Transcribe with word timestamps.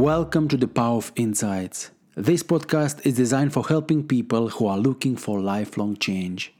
Welcome 0.00 0.48
to 0.48 0.56
the 0.56 0.66
Power 0.66 0.96
of 0.96 1.12
Insights. 1.14 1.90
This 2.16 2.42
podcast 2.42 3.04
is 3.04 3.16
designed 3.16 3.52
for 3.52 3.68
helping 3.68 4.08
people 4.08 4.48
who 4.48 4.66
are 4.66 4.78
looking 4.78 5.14
for 5.14 5.40
lifelong 5.40 5.98
change. 5.98 6.54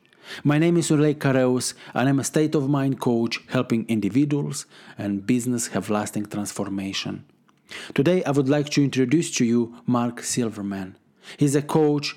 My 0.45 0.59
name 0.59 0.77
is 0.77 0.91
Ulrich 0.91 1.21
Kareus, 1.21 1.73
and 1.95 2.07
I'm 2.07 2.21
a 2.21 2.25
state 2.25 2.55
of 2.55 2.69
mind 2.69 3.01
coach 3.01 3.41
helping 3.49 3.89
individuals 3.89 4.67
and 4.99 5.27
business 5.27 5.69
have 5.69 5.89
lasting 5.89 6.27
transformation. 6.27 7.25
Today, 7.95 8.23
I 8.25 8.33
would 8.33 8.51
like 8.51 8.69
to 8.73 8.85
introduce 8.85 9.31
to 9.37 9.47
you 9.47 9.75
Mark 9.87 10.23
Silverman. 10.23 10.99
He's 11.39 11.55
a 11.55 11.63
coach 11.63 12.15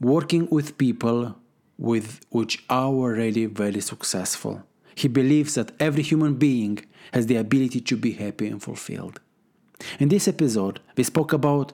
working 0.00 0.48
with 0.50 0.76
people 0.78 1.36
with 1.78 2.26
which 2.30 2.64
are 2.68 2.88
already 2.88 3.46
very 3.46 3.80
successful. 3.80 4.64
He 4.96 5.06
believes 5.06 5.54
that 5.54 5.70
every 5.78 6.02
human 6.02 6.34
being 6.34 6.84
has 7.12 7.28
the 7.28 7.36
ability 7.36 7.82
to 7.82 7.96
be 7.96 8.14
happy 8.14 8.48
and 8.48 8.60
fulfilled. 8.60 9.20
In 9.98 10.08
this 10.08 10.28
episode, 10.28 10.80
we 10.96 11.04
spoke 11.04 11.32
about 11.32 11.72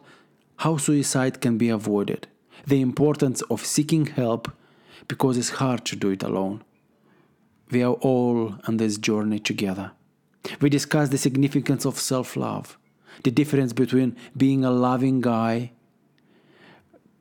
how 0.59 0.77
suicide 0.77 1.41
can 1.41 1.59
be 1.59 1.69
avoided, 1.69 2.27
the 2.66 2.80
importance 2.80 3.42
of 3.42 3.65
seeking 3.65 4.06
help 4.06 4.51
because 5.09 5.37
it's 5.37 5.51
hard 5.51 5.84
to 5.87 5.96
do 5.96 6.10
it 6.10 6.23
alone. 6.23 6.62
We 7.70 7.82
are 7.82 7.95
all 7.95 8.55
on 8.66 8.77
this 8.77 8.96
journey 8.96 9.38
together. 9.38 9.92
We 10.60 10.70
discussed 10.70 11.10
the 11.10 11.19
significance 11.19 11.84
of 11.84 11.98
self 11.98 12.37
love, 12.37 12.79
the 13.24 13.30
difference 13.30 13.73
between 13.73 14.16
being 14.37 14.65
a 14.65 14.70
loving 14.70 15.20
guy, 15.20 15.73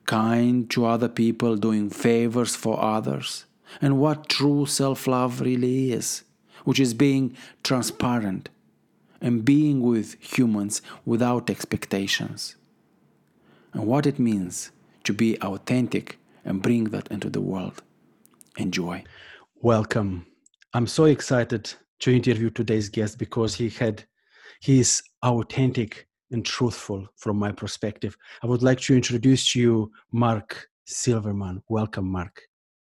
kind 0.05 0.69
to 0.69 0.85
other 0.85 1.09
people, 1.09 1.55
doing 1.55 1.89
favors 1.89 2.55
for 2.55 2.79
others, 2.79 3.45
and 3.81 3.99
what 3.99 4.29
true 4.29 4.67
self 4.67 5.07
love 5.07 5.41
really 5.41 5.91
is, 5.91 6.23
which 6.63 6.79
is 6.79 6.93
being 6.93 7.35
transparent 7.63 8.49
and 9.21 9.45
being 9.45 9.81
with 9.81 10.15
humans 10.21 10.81
without 11.05 11.49
expectations, 11.49 12.55
and 13.73 13.85
what 13.85 14.05
it 14.05 14.19
means 14.19 14.71
to 15.03 15.13
be 15.13 15.39
authentic 15.41 16.17
and 16.43 16.61
bring 16.61 16.85
that 16.85 17.07
into 17.09 17.29
the 17.29 17.41
world. 17.41 17.81
Enjoy. 18.57 19.03
Welcome. 19.61 20.25
I'm 20.73 20.87
so 20.87 21.05
excited 21.05 21.73
to 21.99 22.15
interview 22.15 22.49
today's 22.49 22.89
guest 22.89 23.17
because 23.17 23.55
he 23.55 23.69
had 23.69 24.03
he 24.61 24.79
is 24.79 25.03
authentic 25.23 26.07
and 26.31 26.45
truthful 26.45 27.07
from 27.17 27.37
my 27.37 27.51
perspective. 27.51 28.17
I 28.43 28.47
would 28.47 28.63
like 28.63 28.79
to 28.81 28.95
introduce 28.95 29.51
to 29.51 29.59
you 29.59 29.91
Mark 30.11 30.67
Silverman. 30.85 31.61
Welcome, 31.69 32.11
Mark. 32.11 32.41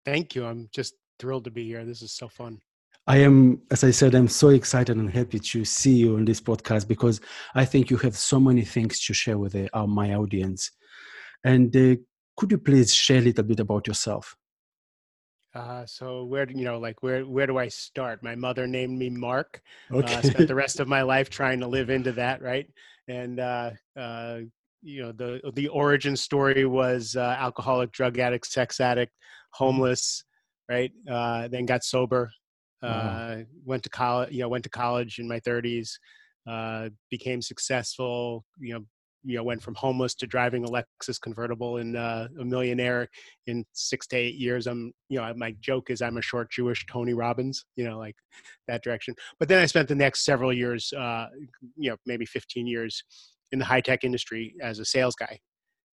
Thank 0.05 0.35
you. 0.35 0.45
I'm 0.45 0.69
just 0.73 0.95
thrilled 1.19 1.45
to 1.45 1.51
be 1.51 1.65
here. 1.65 1.85
This 1.85 2.01
is 2.01 2.13
so 2.13 2.27
fun. 2.27 2.59
I 3.11 3.17
am, 3.17 3.61
as 3.69 3.83
I 3.83 3.91
said, 3.91 4.15
I'm 4.15 4.29
so 4.29 4.47
excited 4.49 4.95
and 4.95 5.11
happy 5.11 5.37
to 5.37 5.65
see 5.65 5.95
you 5.95 6.15
on 6.15 6.23
this 6.23 6.39
podcast 6.39 6.87
because 6.87 7.19
I 7.53 7.65
think 7.65 7.89
you 7.89 7.97
have 7.97 8.15
so 8.15 8.39
many 8.39 8.63
things 8.63 9.01
to 9.01 9.13
share 9.13 9.37
with 9.37 9.51
the, 9.51 9.67
uh, 9.77 9.85
my 9.85 10.13
audience. 10.13 10.71
And 11.43 11.75
uh, 11.75 11.97
could 12.37 12.51
you 12.51 12.57
please 12.57 12.95
share 12.95 13.17
a 13.17 13.21
little 13.21 13.43
bit 13.43 13.59
about 13.59 13.85
yourself? 13.85 14.37
Uh, 15.53 15.85
so 15.85 16.23
where 16.23 16.49
you 16.49 16.63
know 16.63 16.79
like 16.79 17.03
where 17.03 17.25
where 17.25 17.47
do 17.47 17.57
I 17.57 17.67
start? 17.67 18.23
My 18.23 18.35
mother 18.35 18.65
named 18.65 18.97
me 18.97 19.09
Mark. 19.09 19.61
Okay. 19.91 20.15
Uh, 20.15 20.21
spent 20.21 20.47
the 20.47 20.55
rest 20.55 20.79
of 20.79 20.87
my 20.87 21.01
life 21.01 21.29
trying 21.29 21.59
to 21.59 21.67
live 21.67 21.89
into 21.89 22.13
that, 22.13 22.41
right? 22.41 22.67
And 23.09 23.41
uh, 23.41 23.71
uh, 23.99 24.37
you 24.81 25.01
know 25.01 25.11
the 25.11 25.41
the 25.53 25.67
origin 25.67 26.15
story 26.15 26.65
was 26.65 27.17
uh, 27.17 27.35
alcoholic, 27.37 27.91
drug 27.91 28.19
addict, 28.19 28.47
sex 28.47 28.79
addict, 28.79 29.11
homeless, 29.51 30.23
right? 30.69 30.93
Uh, 31.09 31.49
then 31.49 31.65
got 31.65 31.83
sober. 31.83 32.31
Uh, 32.81 33.37
went 33.65 33.83
to 33.83 33.89
college. 33.89 34.31
You 34.31 34.41
know, 34.41 34.49
went 34.49 34.63
to 34.63 34.69
college 34.69 35.19
in 35.19 35.27
my 35.27 35.39
30s. 35.39 35.91
Uh, 36.49 36.89
became 37.09 37.41
successful. 37.41 38.43
You 38.59 38.75
know, 38.75 38.85
you 39.23 39.37
know 39.37 39.43
went 39.43 39.61
from 39.61 39.75
homeless 39.75 40.15
to 40.15 40.27
driving 40.27 40.65
a 40.65 40.67
Lexus 40.67 41.19
convertible 41.21 41.77
and 41.77 41.95
uh, 41.95 42.27
a 42.39 42.45
millionaire 42.45 43.07
in 43.47 43.65
six 43.73 44.07
to 44.07 44.17
eight 44.17 44.35
years. 44.35 44.67
I'm 44.67 44.91
you 45.09 45.19
know 45.19 45.33
my 45.35 45.55
joke 45.59 45.89
is 45.89 46.01
I'm 46.01 46.17
a 46.17 46.21
short 46.21 46.51
Jewish 46.51 46.85
Tony 46.87 47.13
Robbins, 47.13 47.65
you 47.75 47.87
know 47.87 47.97
like 47.97 48.15
that 48.67 48.83
direction. 48.83 49.15
But 49.39 49.47
then 49.47 49.61
I 49.61 49.65
spent 49.65 49.87
the 49.87 49.95
next 49.95 50.25
several 50.25 50.53
years, 50.53 50.91
uh, 50.93 51.27
you 51.75 51.89
know 51.89 51.97
maybe 52.05 52.25
15 52.25 52.67
years 52.67 53.03
in 53.51 53.59
the 53.59 53.65
high 53.65 53.81
tech 53.81 54.03
industry 54.03 54.55
as 54.61 54.79
a 54.79 54.85
sales 54.85 55.15
guy. 55.15 55.39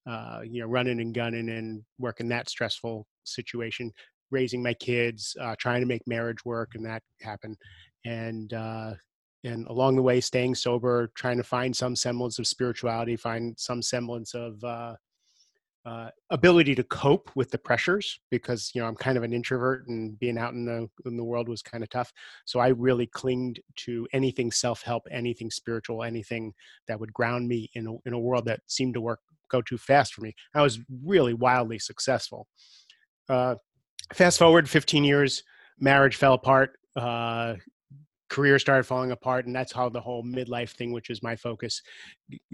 Uh, 0.09 0.41
you 0.43 0.63
know, 0.63 0.67
running 0.67 1.01
and 1.01 1.15
gunning 1.15 1.51
and 1.51 1.83
working 1.99 2.29
that 2.29 2.49
stressful 2.49 3.07
situation, 3.25 3.93
raising 4.31 4.63
my 4.63 4.75
kids, 4.75 5.37
uh, 5.41 5.55
trying 5.59 5.81
to 5.81 5.87
make 5.87 6.03
marriage 6.07 6.45
work, 6.45 6.71
and 6.75 6.85
that 6.85 7.03
happened. 7.21 7.57
And 8.05 8.53
uh, 8.53 8.95
and 9.45 9.67
along 9.69 9.97
the 9.97 10.03
way 10.03 10.21
staying 10.21 10.55
sober 10.55 11.11
trying 11.15 11.37
to 11.37 11.45
find 11.45 11.75
some 11.75 11.95
semblance 11.95 12.39
of 12.39 12.47
spirituality 12.47 13.17
find 13.17 13.55
some 13.59 13.83
semblance 13.83 14.35
of 14.35 14.63
uh, 14.65 14.95
uh, 15.87 16.11
ability 16.31 16.75
to 16.75 16.83
cope 16.85 17.31
with 17.35 17.51
the 17.51 17.59
pressures 17.59 18.21
because 18.31 18.71
you 18.75 18.81
know 18.81 18.87
i'm 18.87 18.97
kind 18.97 19.17
of 19.17 19.23
an 19.23 19.33
introvert 19.33 19.87
and 19.89 20.19
being 20.19 20.37
out 20.37 20.53
in 20.53 20.65
the 20.65 20.89
in 21.07 21.17
the 21.17 21.25
world 21.25 21.49
was 21.49 21.63
kind 21.63 21.83
of 21.85 21.91
tough 21.91 22.13
so 22.45 22.59
i 22.59 22.69
really 22.69 23.07
clinged 23.07 23.61
to 23.77 24.07
anything 24.13 24.51
self-help 24.51 25.05
anything 25.11 25.51
spiritual 25.51 26.03
anything 26.03 26.53
that 26.89 26.99
would 26.99 27.13
ground 27.13 27.47
me 27.47 27.71
in 27.75 27.87
a, 27.87 27.93
in 28.07 28.13
a 28.13 28.19
world 28.19 28.45
that 28.45 28.61
seemed 28.67 28.95
to 28.95 29.01
work 29.01 29.21
go 29.51 29.63
too 29.63 29.79
fast 29.79 30.13
for 30.13 30.21
me 30.21 30.35
i 30.55 30.63
was 30.63 30.81
really 31.05 31.33
wildly 31.33 31.79
successful 31.79 32.47
uh, 33.29 33.55
fast 34.13 34.39
forward 34.39 34.69
15 34.69 35.05
years 35.05 35.43
marriage 35.79 36.17
fell 36.17 36.35
apart 36.35 36.73
uh, 36.97 37.55
career 38.29 38.59
started 38.59 38.85
falling 38.85 39.13
apart 39.13 39.47
and 39.47 39.55
that's 39.55 39.73
how 39.73 39.89
the 39.89 40.01
whole 40.01 40.23
midlife 40.23 40.71
thing 40.71 40.93
which 40.93 41.09
is 41.09 41.23
my 41.23 41.35
focus 41.35 41.81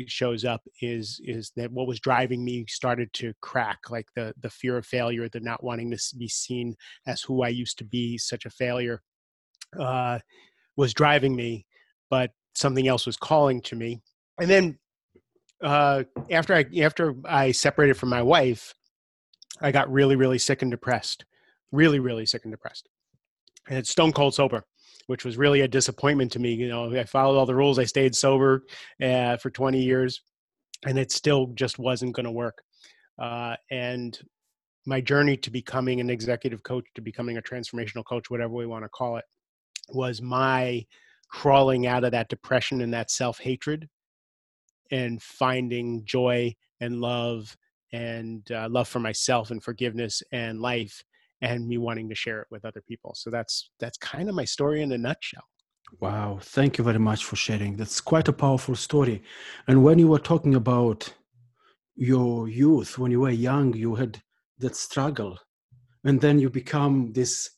shows 0.07 0.45
up 0.45 0.63
is 0.83 1.21
is 1.25 1.51
that 1.57 1.71
what 1.73 1.87
was 1.87 1.99
driving 1.99 2.45
me 2.45 2.65
started 2.69 3.13
to 3.13 3.33
crack 3.41 3.79
like 3.91 4.07
the 4.15 4.33
the 4.41 4.51
fear 4.51 4.77
of 4.77 4.87
failure 4.87 5.29
the 5.29 5.41
not 5.41 5.65
wanting 5.65 5.91
to 5.91 5.99
be 6.17 6.29
seen 6.29 6.77
as 7.07 7.23
who 7.23 7.43
i 7.43 7.49
used 7.49 7.77
to 7.79 7.85
be 7.85 8.17
such 8.17 8.47
a 8.47 8.51
failure 8.51 9.03
uh, 9.81 10.19
was 10.77 10.95
driving 10.95 11.35
me 11.35 11.67
but 12.11 12.31
something 12.55 12.87
else 12.87 13.07
was 13.07 13.17
calling 13.17 13.61
to 13.63 13.77
me. 13.77 14.01
And 14.41 14.49
then 14.49 14.79
uh, 15.63 16.05
after 16.31 16.55
i 16.55 16.65
after 16.81 17.15
i 17.25 17.51
separated 17.51 17.95
from 17.95 18.11
my 18.11 18.21
wife 18.21 18.75
i 19.63 19.71
got 19.71 19.91
really 19.91 20.17
really 20.17 20.37
sick 20.37 20.61
and 20.63 20.71
depressed 20.71 21.25
really 21.73 21.99
really 21.99 22.27
sick 22.27 22.45
and 22.45 22.53
depressed 22.53 22.89
I 23.69 23.75
and 23.75 23.87
stone 23.87 24.13
cold 24.13 24.35
sober 24.35 24.65
which 25.07 25.25
was 25.25 25.37
really 25.37 25.63
a 25.63 25.69
disappointment 25.69 26.33
to 26.33 26.39
me. 26.39 26.55
You 26.55 26.69
know, 26.69 26.95
I 26.95 27.05
followed 27.05 27.39
all 27.39 27.47
the 27.47 27.55
rules. 27.55 27.79
I 27.79 27.85
stayed 27.85 28.15
sober 28.15 28.65
uh, 29.03 29.37
for 29.37 29.51
20 29.51 29.81
years, 29.81 30.23
and 30.87 30.99
it 30.99 31.13
still 31.13 31.49
just 31.55 31.79
wasn't 31.79 32.15
going 32.15 32.25
to 32.25 32.33
work. 32.33 32.63
Uh, 33.19 33.57
and 33.71 34.19
my 34.87 35.01
journey 35.01 35.37
to 35.39 35.51
becoming 35.51 36.01
an 36.01 36.11
executive 36.11 36.63
coach, 36.63 36.85
to 36.95 37.01
becoming 37.01 37.37
a 37.37 37.43
transformational 37.43 38.05
coach, 38.05 38.31
whatever 38.31 38.53
we 38.53 38.67
want 38.67 38.85
to 38.85 38.89
call 38.89 39.17
it, 39.17 39.25
was 39.91 40.23
my 40.23 40.85
crawling 41.29 41.87
out 41.87 42.05
of 42.05 42.13
that 42.13 42.29
depression 42.29 42.81
and 42.81 42.93
that 42.93 43.11
self 43.11 43.39
hatred 43.39 43.89
and 44.91 45.23
finding 45.23 46.05
joy 46.05 46.55
and 46.81 47.01
love 47.01 47.57
and 47.93 48.51
uh, 48.51 48.69
love 48.69 48.89
for 48.89 49.01
myself 49.01 49.51
and 49.51 49.63
forgiveness 49.63 50.23
and 50.33 50.61
life 50.61 51.03
and 51.45 51.69
me 51.69 51.77
wanting 51.79 52.09
to 52.09 52.15
share 52.15 52.41
it 52.43 52.49
with 52.51 52.65
other 52.65 52.83
people. 52.91 53.13
So 53.15 53.31
that's 53.31 53.71
that's 53.83 53.99
kind 53.99 54.29
of 54.29 54.35
my 54.35 54.47
story 54.57 54.81
in 54.83 54.93
a 54.93 54.99
nutshell. 54.99 55.47
Wow, 56.01 56.39
thank 56.57 56.79
you 56.79 56.85
very 56.91 56.99
much 56.99 57.25
for 57.25 57.37
sharing. 57.37 57.77
That's 57.77 58.01
quite 58.01 58.29
a 58.29 58.33
powerful 58.33 58.75
story. 58.75 59.23
And 59.69 59.85
when 59.85 59.99
you 59.99 60.09
were 60.09 60.25
talking 60.33 60.55
about 60.55 61.01
your 61.95 62.49
youth, 62.49 62.99
when 62.99 63.11
you 63.13 63.21
were 63.21 63.31
young, 63.49 63.75
you 63.75 63.95
had 63.95 64.13
that 64.59 64.77
struggle, 64.77 65.39
and 66.05 66.21
then 66.21 66.39
you 66.39 66.51
become 66.51 67.13
this 67.13 67.51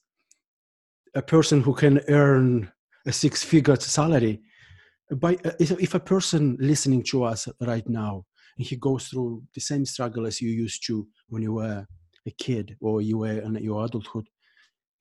a 1.14 1.22
person 1.22 1.62
who 1.62 1.74
can 1.74 2.00
earn 2.08 2.70
a 3.06 3.12
six-figure 3.12 3.76
salary. 3.76 4.42
By 5.24 5.32
uh, 5.44 5.52
if 5.60 5.94
a 5.94 6.00
person 6.00 6.56
listening 6.58 7.02
to 7.10 7.24
us 7.24 7.48
right 7.60 7.88
now, 7.88 8.24
and 8.58 8.66
he 8.66 8.76
goes 8.76 9.08
through 9.08 9.44
the 9.54 9.60
same 9.60 9.84
struggle 9.86 10.26
as 10.26 10.40
you 10.42 10.50
used 10.50 10.84
to 10.88 11.06
when 11.28 11.42
you 11.42 11.54
were 11.54 11.86
a 12.26 12.30
kid 12.30 12.76
or 12.80 13.00
you 13.00 13.18
were 13.18 13.40
in 13.40 13.54
your 13.56 13.84
adulthood, 13.84 14.28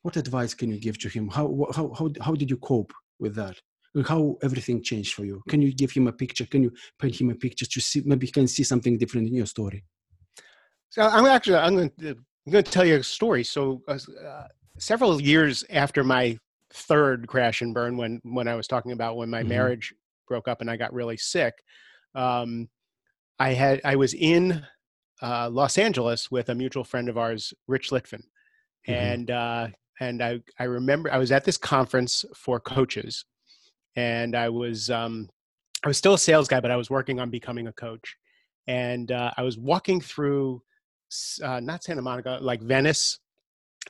what 0.04 0.18
advice 0.18 0.54
can 0.54 0.69
you 0.69 0.80
give 0.80 0.98
to 1.00 1.10
him? 1.10 1.30
How, 1.30 1.68
how, 1.74 1.92
how, 1.98 2.10
how 2.22 2.33
did 2.33 2.50
you 2.50 2.57
cope 2.57 2.94
with 3.19 3.36
that? 3.36 3.57
How 4.06 4.38
everything 4.44 4.83
changed 4.83 5.13
for 5.13 5.25
you? 5.25 5.42
Can 5.48 5.62
you 5.62 5.74
give 5.74 5.92
him 5.92 6.07
a 6.07 6.12
picture? 6.12 6.45
Can 6.45 6.63
you 6.63 6.72
paint 7.00 7.19
him 7.19 7.30
a 7.30 7.36
picture 7.36 7.66
to 7.66 7.81
see, 7.81 8.01
maybe 8.06 8.27
he 8.27 8.31
can 8.31 8.48
see 8.48 8.63
something 8.63 8.98
different 8.98 9.27
in 9.27 9.36
your 9.36 9.45
story? 9.45 9.83
So 10.89 11.01
I'm 11.01 11.25
actually, 11.25 11.57
I'm 11.57 11.75
going 11.75 11.92
to, 12.00 12.10
I'm 12.10 12.51
going 12.51 12.63
to 12.63 12.72
tell 12.72 12.86
you 12.86 12.98
a 12.98 13.04
story. 13.04 13.44
So 13.44 13.81
uh, 13.88 13.98
several 14.78 15.21
years 15.21 15.63
after 15.69 16.04
my 16.04 16.38
third 16.74 17.28
crash 17.28 17.62
and 17.62 17.74
burn, 17.74 17.98
when, 17.98 18.19
when 18.24 18.48
I 18.48 18.56
was 18.56 18.68
talking 18.68 18.92
about 18.92 19.16
when 19.18 19.30
my 19.30 19.39
mm-hmm. 19.39 19.50
marriage 19.50 19.94
broke 20.28 20.48
up 20.48 20.62
and 20.62 20.69
I 20.69 20.75
got 20.78 20.94
really 20.94 21.18
sick, 21.18 21.54
um, 22.13 22.68
I 23.39 23.54
had, 23.54 23.81
I 23.83 23.95
was 23.95 24.13
in 24.13 24.63
uh, 25.25 25.50
Los 25.50 25.77
Angeles 25.77 26.30
with 26.30 26.50
a 26.50 26.56
mutual 26.56 26.83
friend 26.83 27.10
of 27.10 27.18
ours, 27.18 27.54
Rich 27.68 27.89
Litvin, 27.89 28.24
mm-hmm. 28.88 28.94
and 28.94 29.31
uh, 29.31 29.68
and 30.00 30.22
I 30.22 30.39
I 30.60 30.66
remember 30.66 31.12
I 31.12 31.18
was 31.18 31.31
at 31.31 31.45
this 31.45 31.57
conference 31.57 32.24
for 32.36 32.60
coaches, 32.60 33.25
and 33.95 34.36
I 34.36 34.50
was 34.50 34.89
um, 34.89 35.30
I 35.83 35.88
was 35.88 35.98
still 35.98 36.16
a 36.16 36.19
sales 36.19 36.48
guy, 36.48 36.60
but 36.60 36.72
I 36.72 36.75
was 36.75 36.89
working 36.89 37.19
on 37.19 37.30
becoming 37.30 37.68
a 37.68 37.74
coach. 37.74 38.18
And 38.68 39.12
uh, 39.12 39.31
I 39.38 39.44
was 39.44 39.60
walking 39.60 40.01
through, 40.01 40.63
uh, 41.44 41.60
not 41.60 41.83
Santa 41.83 42.01
Monica, 42.01 42.39
like 42.42 42.62
Venice, 42.62 43.19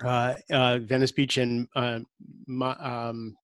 uh, 0.03 0.33
uh, 0.51 0.79
Venice 0.79 1.13
Beach, 1.13 1.37
and 1.37 1.67
uh, 1.73 1.99
um, 2.61 3.37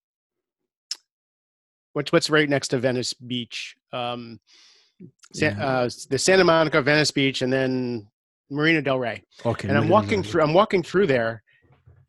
what's 1.94 2.11
what's 2.11 2.29
right 2.29 2.49
next 2.49 2.69
to 2.69 2.77
Venice 2.77 3.13
Beach? 3.13 3.75
Um, 3.94 4.39
yeah. 5.33 5.63
uh, 5.63 5.89
the 6.09 6.18
Santa 6.18 6.44
Monica, 6.44 6.81
Venice 6.81 7.12
Beach, 7.12 7.42
and 7.42 7.51
then 7.51 8.07
Marina 8.50 8.81
Del 8.81 9.00
Rey. 9.00 9.24
Okay. 9.45 9.68
And 9.68 9.77
I'm 9.77 9.89
walking 9.89 10.24
through. 10.24 10.44
I'm 10.44 10.53
walking 10.53 10.83
through 10.83 11.07
there, 11.07 11.44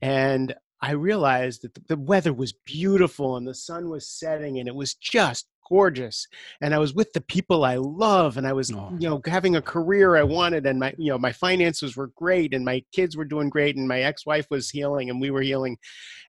and 0.00 0.55
I 0.81 0.93
realized 0.93 1.62
that 1.62 1.75
the, 1.75 1.83
the 1.89 1.97
weather 1.97 2.33
was 2.33 2.53
beautiful 2.53 3.37
and 3.37 3.47
the 3.47 3.55
sun 3.55 3.89
was 3.89 4.09
setting, 4.09 4.59
and 4.59 4.69
it 4.69 4.75
was 4.75 4.94
just 4.94 5.47
gorgeous 5.69 6.27
and 6.61 6.75
i 6.75 6.79
was 6.79 6.93
with 6.93 7.12
the 7.12 7.21
people 7.23 7.65
i 7.65 7.77
love 7.77 8.37
and 8.37 8.47
i 8.47 8.53
was 8.53 8.73
oh. 8.73 8.95
you 8.99 9.09
know 9.09 9.21
having 9.27 9.56
a 9.56 9.62
career 9.62 10.17
i 10.17 10.23
wanted 10.23 10.67
and 10.67 10.79
my 10.79 10.93
you 10.99 11.11
know 11.11 11.17
my 11.17 11.33
finances 11.33 11.97
were 11.97 12.11
great 12.17 12.53
and 12.53 12.65
my 12.65 12.83
kids 12.93 13.17
were 13.17 13.25
doing 13.25 13.49
great 13.49 13.77
and 13.77 13.88
my 13.88 14.00
ex-wife 14.00 14.47
was 14.50 14.69
healing 14.69 15.09
and 15.09 15.21
we 15.21 15.31
were 15.31 15.41
healing 15.41 15.79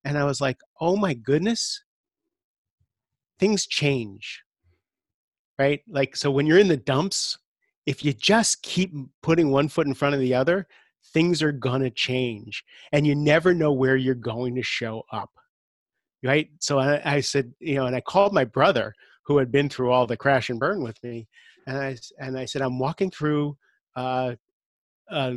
and 0.05 0.17
i 0.17 0.23
was 0.23 0.39
like 0.39 0.57
oh 0.79 0.95
my 0.95 1.13
goodness 1.13 1.83
things 3.39 3.65
change 3.65 4.43
right? 5.59 5.81
Like 5.87 6.15
so 6.15 6.31
when 6.31 6.45
you're 6.45 6.59
in 6.59 6.67
the 6.67 6.77
dumps 6.77 7.37
if 7.85 8.03
you 8.03 8.13
just 8.13 8.61
keep 8.63 8.93
putting 9.21 9.51
one 9.51 9.67
foot 9.67 9.87
in 9.87 9.93
front 9.93 10.15
of 10.15 10.21
the 10.21 10.33
other 10.33 10.67
things 11.13 11.43
are 11.43 11.51
gonna 11.51 11.89
change 11.89 12.63
and 12.91 13.05
you 13.05 13.13
never 13.13 13.53
know 13.53 13.73
where 13.73 13.97
you're 13.97 14.15
going 14.15 14.55
to 14.55 14.63
show 14.63 15.03
up 15.11 15.29
right? 16.23 16.49
So 16.59 16.79
I, 16.79 17.15
I, 17.15 17.19
said 17.19 17.53
you 17.59 17.75
know 17.75 17.85
and 17.85 17.95
i 17.95 18.01
called 18.01 18.33
my 18.33 18.45
brother 18.45 18.93
who 19.25 19.37
had 19.37 19.51
been 19.51 19.69
through 19.69 19.91
all 19.91 20.07
the 20.07 20.17
crash 20.17 20.49
and 20.49 20.59
burn 20.59 20.81
with 20.81 21.01
me 21.03 21.27
and 21.67 21.77
i 21.77 21.97
and 22.19 22.37
i 22.37 22.45
said 22.45 22.61
i'm 22.61 22.79
walking 22.79 23.09
through 23.09 23.57
uh, 23.95 24.35
uh, 25.09 25.35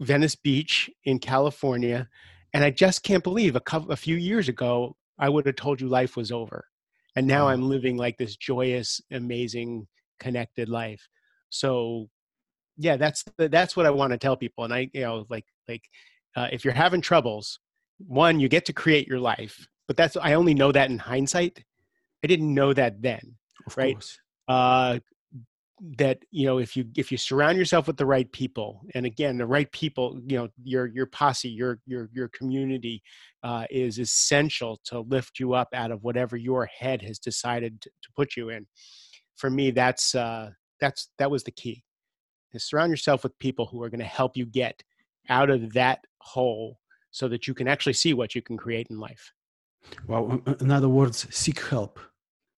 venice 0.00 0.34
beach 0.34 0.90
in 1.04 1.18
california 1.18 2.08
and 2.54 2.64
i 2.64 2.70
just 2.70 3.02
can't 3.02 3.24
believe 3.24 3.56
a 3.56 3.60
couple 3.60 3.90
a 3.92 3.96
few 3.96 4.16
years 4.16 4.48
ago 4.48 4.96
i 5.18 5.28
would 5.28 5.46
have 5.46 5.56
told 5.56 5.80
you 5.80 5.88
life 5.88 6.16
was 6.16 6.32
over 6.32 6.66
and 7.16 7.26
now 7.26 7.48
i'm 7.48 7.68
living 7.68 7.96
like 7.96 8.16
this 8.18 8.36
joyous 8.36 9.00
amazing 9.10 9.86
connected 10.18 10.68
life. 10.68 11.08
So 11.48 12.08
yeah 12.76 12.96
that's 12.96 13.24
that's 13.38 13.76
what 13.76 13.86
i 13.86 13.90
want 13.90 14.12
to 14.12 14.18
tell 14.18 14.36
people. 14.36 14.64
And 14.64 14.72
i 14.72 14.90
you 14.92 15.02
know 15.02 15.26
like 15.28 15.46
like 15.68 15.82
uh, 16.36 16.48
if 16.52 16.64
you're 16.64 16.74
having 16.74 17.00
troubles 17.00 17.58
one 18.06 18.40
you 18.40 18.48
get 18.48 18.64
to 18.64 18.72
create 18.72 19.06
your 19.06 19.18
life 19.18 19.66
but 19.86 19.96
that's 19.96 20.16
i 20.16 20.32
only 20.34 20.54
know 20.54 20.72
that 20.72 20.90
in 20.90 20.98
hindsight. 20.98 21.64
I 22.22 22.26
didn't 22.26 22.54
know 22.54 22.72
that 22.72 23.02
then 23.02 23.34
of 23.66 23.76
right? 23.76 23.94
course. 23.94 24.18
uh 24.48 24.98
that 25.96 26.18
you 26.30 26.44
know 26.44 26.58
if 26.58 26.76
you 26.76 26.84
if 26.96 27.10
you 27.10 27.16
surround 27.16 27.56
yourself 27.56 27.86
with 27.86 27.96
the 27.96 28.04
right 28.04 28.30
people 28.32 28.82
and 28.94 29.06
again 29.06 29.38
the 29.38 29.46
right 29.46 29.72
people 29.72 30.20
you 30.26 30.36
know 30.36 30.48
your 30.62 30.86
your 30.86 31.06
posse 31.06 31.48
your 31.48 31.78
your 31.86 32.10
your 32.12 32.28
community 32.28 33.02
uh, 33.42 33.64
is 33.70 33.98
essential 33.98 34.78
to 34.84 35.00
lift 35.00 35.38
you 35.38 35.54
up 35.54 35.68
out 35.72 35.90
of 35.90 36.02
whatever 36.02 36.36
your 36.36 36.66
head 36.66 37.00
has 37.00 37.18
decided 37.18 37.80
to, 37.80 37.88
to 38.02 38.08
put 38.14 38.36
you 38.36 38.50
in. 38.50 38.66
For 39.36 39.48
me 39.48 39.70
that's 39.70 40.14
uh 40.14 40.50
that's 40.80 41.08
that 41.18 41.30
was 41.30 41.44
the 41.44 41.50
key 41.50 41.82
is 42.52 42.64
surround 42.64 42.90
yourself 42.90 43.22
with 43.22 43.38
people 43.38 43.64
who 43.64 43.82
are 43.82 43.88
going 43.88 44.00
to 44.00 44.04
help 44.04 44.36
you 44.36 44.44
get 44.44 44.82
out 45.28 45.50
of 45.50 45.72
that 45.72 46.00
hole 46.20 46.78
so 47.10 47.28
that 47.28 47.46
you 47.46 47.54
can 47.54 47.68
actually 47.68 47.92
see 47.92 48.12
what 48.12 48.34
you 48.34 48.42
can 48.42 48.56
create 48.56 48.88
in 48.90 48.98
life. 48.98 49.32
Well 50.06 50.42
in 50.60 50.70
other 50.70 50.90
words 50.90 51.26
seek 51.30 51.60
help 51.60 51.98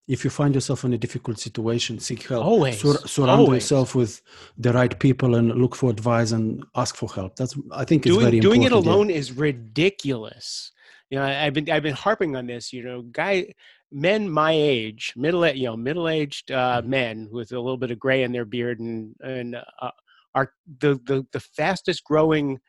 if 0.09 0.25
you 0.25 0.31
find 0.31 0.55
yourself 0.55 0.85
in 0.85 0.93
a 0.93 0.99
difficult 0.99 1.39
situation, 1.39 1.99
seek 2.01 2.27
help. 2.27 2.45
Always. 2.45 2.81
Sur- 2.81 3.07
surround 3.07 3.43
Always. 3.43 3.63
yourself 3.63 3.95
with 3.95 4.21
the 4.59 4.73
right 4.73 4.99
people 4.99 5.37
and 5.37 5.55
look 5.55 5.77
for 5.77 5.91
advice 5.91 6.33
and 6.33 6.65
ask 6.75 6.97
for 6.97 7.09
help. 7.09 7.37
That's 7.37 7.57
I 7.71 7.85
think 7.85 8.07
it's 8.07 8.15
doing, 8.15 8.27
very. 8.27 8.41
Doing 8.41 8.65
it 8.65 8.73
alone 8.73 9.11
yeah. 9.11 9.17
is 9.17 9.33
ridiculous. 9.33 10.73
You 11.11 11.19
know, 11.19 11.25
I've 11.25 11.55
been 11.55 11.71
I've 11.71 11.83
been 11.83 11.95
harping 11.95 12.37
on 12.37 12.47
this. 12.47 12.73
You 12.73 12.83
know, 12.83 13.03
guy, 13.03 13.53
men 13.93 14.29
my 14.29 14.53
age, 14.53 15.13
middle 15.17 15.47
you 15.49 15.67
know 15.67 15.77
middle 15.77 16.09
aged 16.09 16.51
uh, 16.51 16.81
mm-hmm. 16.81 16.91
men 16.91 17.29
with 17.31 17.53
a 17.53 17.61
little 17.61 17.77
bit 17.77 17.91
of 17.91 17.99
gray 17.99 18.25
in 18.25 18.33
their 18.33 18.45
beard 18.45 18.81
and 18.81 19.15
and 19.21 19.57
uh, 19.81 19.91
are 20.35 20.53
the, 20.81 21.01
the 21.05 21.27
the 21.33 21.41
fastest 21.41 22.03
growing 22.03 22.61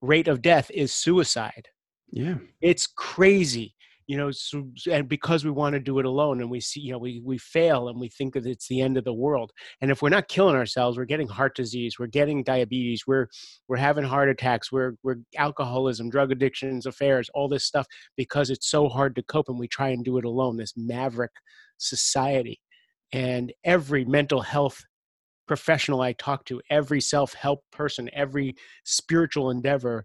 rate 0.00 0.28
of 0.28 0.40
death 0.40 0.70
is 0.72 0.94
suicide. 0.94 1.68
Yeah, 2.10 2.36
it's 2.62 2.86
crazy 2.86 3.74
you 4.10 4.16
know 4.16 4.32
so, 4.32 4.68
and 4.90 5.08
because 5.08 5.44
we 5.44 5.52
want 5.52 5.72
to 5.72 5.78
do 5.78 6.00
it 6.00 6.04
alone 6.04 6.40
and 6.40 6.50
we 6.50 6.58
see 6.58 6.80
you 6.80 6.90
know 6.90 6.98
we 6.98 7.22
we 7.24 7.38
fail 7.38 7.88
and 7.88 8.00
we 8.00 8.08
think 8.08 8.34
that 8.34 8.44
it's 8.44 8.66
the 8.66 8.80
end 8.80 8.96
of 8.96 9.04
the 9.04 9.14
world 9.14 9.52
and 9.80 9.88
if 9.88 10.02
we're 10.02 10.08
not 10.08 10.26
killing 10.26 10.56
ourselves 10.56 10.98
we're 10.98 11.04
getting 11.04 11.28
heart 11.28 11.54
disease 11.54 11.96
we're 11.96 12.08
getting 12.08 12.42
diabetes 12.42 13.04
we're 13.06 13.28
we're 13.68 13.76
having 13.76 14.02
heart 14.02 14.28
attacks 14.28 14.72
we're 14.72 14.94
we're 15.04 15.18
alcoholism 15.38 16.10
drug 16.10 16.32
addictions 16.32 16.86
affairs 16.86 17.30
all 17.34 17.48
this 17.48 17.64
stuff 17.64 17.86
because 18.16 18.50
it's 18.50 18.68
so 18.68 18.88
hard 18.88 19.14
to 19.14 19.22
cope 19.22 19.48
and 19.48 19.60
we 19.60 19.68
try 19.68 19.90
and 19.90 20.04
do 20.04 20.18
it 20.18 20.24
alone 20.24 20.56
this 20.56 20.74
maverick 20.76 21.30
society 21.78 22.60
and 23.12 23.52
every 23.62 24.04
mental 24.04 24.40
health 24.40 24.82
professional 25.46 26.00
i 26.00 26.12
talk 26.14 26.44
to 26.44 26.60
every 26.68 27.00
self-help 27.00 27.60
person 27.70 28.10
every 28.12 28.56
spiritual 28.82 29.50
endeavor 29.50 30.04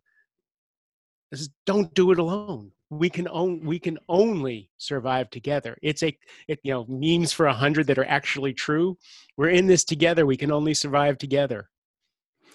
is 1.39 1.49
don't 1.65 1.93
do 1.93 2.11
it 2.11 2.19
alone. 2.19 2.71
We 2.89 3.09
can 3.09 3.27
own 3.27 3.65
we 3.65 3.79
can 3.79 3.97
only 4.07 4.69
survive 4.77 5.29
together. 5.29 5.77
It's 5.81 6.03
a 6.03 6.17
it, 6.47 6.59
you 6.63 6.73
know 6.73 6.85
memes 6.87 7.31
for 7.33 7.47
a 7.47 7.53
hundred 7.53 7.87
that 7.87 7.97
are 7.97 8.05
actually 8.05 8.53
true. 8.53 8.97
We're 9.37 9.49
in 9.49 9.67
this 9.67 9.83
together. 9.83 10.25
We 10.25 10.37
can 10.37 10.51
only 10.51 10.73
survive 10.73 11.17
together. 11.17 11.69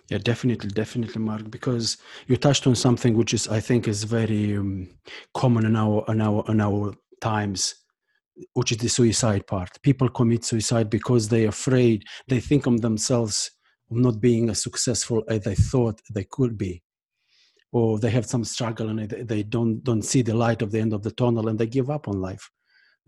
Yeah 0.08 0.18
definitely 0.18 0.70
definitely 0.70 1.22
mark 1.22 1.50
because 1.50 1.98
you 2.26 2.36
touched 2.36 2.66
on 2.66 2.74
something 2.74 3.16
which 3.16 3.32
is 3.32 3.46
i 3.46 3.60
think 3.60 3.86
is 3.86 4.02
very 4.02 4.56
um, 4.56 4.88
common 5.34 5.64
in 5.66 5.76
our 5.76 6.04
in 6.08 6.20
our 6.20 6.44
in 6.48 6.60
our 6.60 6.92
times 7.20 7.80
which 8.54 8.72
is 8.72 8.78
the 8.78 8.88
suicide 8.88 9.46
part. 9.46 9.70
People 9.82 10.08
commit 10.08 10.44
suicide 10.44 10.90
because 10.90 11.28
they're 11.28 11.48
afraid 11.48 12.04
they 12.28 12.40
think 12.40 12.66
of 12.66 12.80
themselves 12.80 13.50
of 13.90 13.96
not 13.96 14.20
being 14.20 14.50
as 14.50 14.62
successful 14.62 15.22
as 15.28 15.42
they 15.42 15.54
thought 15.54 16.00
they 16.14 16.24
could 16.24 16.56
be 16.56 16.82
or 17.72 17.98
they 17.98 18.10
have 18.10 18.26
some 18.26 18.44
struggle 18.44 18.88
and 18.88 19.08
they 19.08 19.42
don't 19.42 19.82
don't 19.84 20.02
see 20.02 20.22
the 20.22 20.34
light 20.34 20.62
of 20.62 20.72
the 20.72 20.80
end 20.80 20.92
of 20.92 21.02
the 21.02 21.12
tunnel 21.12 21.48
and 21.48 21.58
they 21.58 21.66
give 21.66 21.90
up 21.90 22.08
on 22.08 22.20
life. 22.20 22.50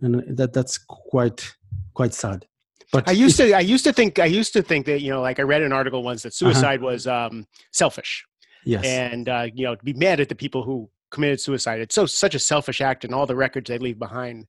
And 0.00 0.36
that 0.36 0.52
that's 0.52 0.78
quite 0.78 1.54
quite 1.94 2.14
sad. 2.14 2.46
But 2.92 3.08
i 3.08 3.12
used 3.12 3.36
to 3.38 3.52
i 3.54 3.60
used 3.60 3.84
to 3.84 3.92
think 3.92 4.18
i 4.18 4.26
used 4.26 4.52
to 4.52 4.62
think 4.62 4.86
that 4.86 5.00
you 5.00 5.10
know 5.10 5.20
like 5.20 5.38
i 5.38 5.42
read 5.42 5.62
an 5.62 5.72
article 5.72 6.02
once 6.02 6.22
that 6.22 6.28
uh-huh. 6.28 6.52
suicide 6.52 6.80
uh-huh. 6.80 6.86
was 6.86 7.06
um 7.06 7.46
selfish. 7.72 8.24
Yes. 8.64 8.84
And 8.84 9.28
uh 9.28 9.48
you 9.52 9.64
know 9.64 9.74
to 9.74 9.84
be 9.84 9.94
mad 9.94 10.20
at 10.20 10.28
the 10.28 10.34
people 10.34 10.62
who 10.62 10.88
committed 11.10 11.40
suicide. 11.40 11.80
It's 11.80 11.94
so 11.94 12.06
such 12.06 12.34
a 12.34 12.38
selfish 12.38 12.80
act 12.80 13.04
and 13.04 13.14
all 13.14 13.26
the 13.26 13.36
records 13.36 13.68
they 13.68 13.78
leave 13.78 13.98
behind. 13.98 14.46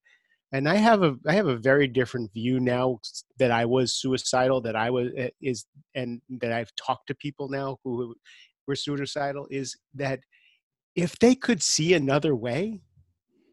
And 0.51 0.69
i 0.69 0.75
have 0.75 1.01
a 1.01 1.15
i 1.27 1.33
have 1.33 1.47
a 1.47 1.57
very 1.57 1.87
different 1.87 2.31
view 2.31 2.59
now 2.59 2.99
that 3.39 3.49
i 3.49 3.65
was 3.65 3.95
suicidal 3.95 4.61
that 4.61 4.75
i 4.75 4.91
was 4.91 5.07
eh, 5.17 5.29
is 5.41 5.65
and 5.95 6.21
that 6.41 6.51
i've 6.51 6.71
talked 6.75 7.07
to 7.07 7.15
people 7.15 7.49
now 7.49 7.77
who 7.83 8.13
were 8.67 8.75
suicidal 8.75 9.47
is 9.49 9.75
that 9.93 10.19
if 10.95 11.17
they 11.19 11.35
could 11.35 11.61
see 11.61 11.93
another 11.93 12.35
way, 12.35 12.81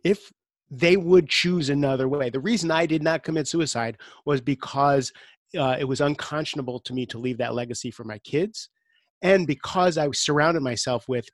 if 0.05 0.31
they 0.71 0.97
would 0.97 1.29
choose 1.29 1.69
another 1.69 2.09
way. 2.09 2.31
The 2.31 2.41
reason 2.41 2.71
I 2.71 2.87
did 2.87 3.03
not 3.03 3.25
commit 3.25 3.49
suicide 3.49 3.99
was 4.25 4.41
because 4.41 5.13
uh, 5.59 5.77
it 5.79 5.85
was 5.85 6.01
unconscionable 6.01 6.79
to 6.81 6.95
me 6.95 7.07
to 7.07 7.19
leave 7.19 7.39
that 7.39 7.55
legacy 7.55 7.91
for 7.91 8.05
my 8.05 8.19
kids, 8.19 8.69
and 9.23 9.47
because 9.47 9.99
I 9.99 10.09
surrounded 10.13 10.63
myself 10.63 11.09
with 11.09 11.29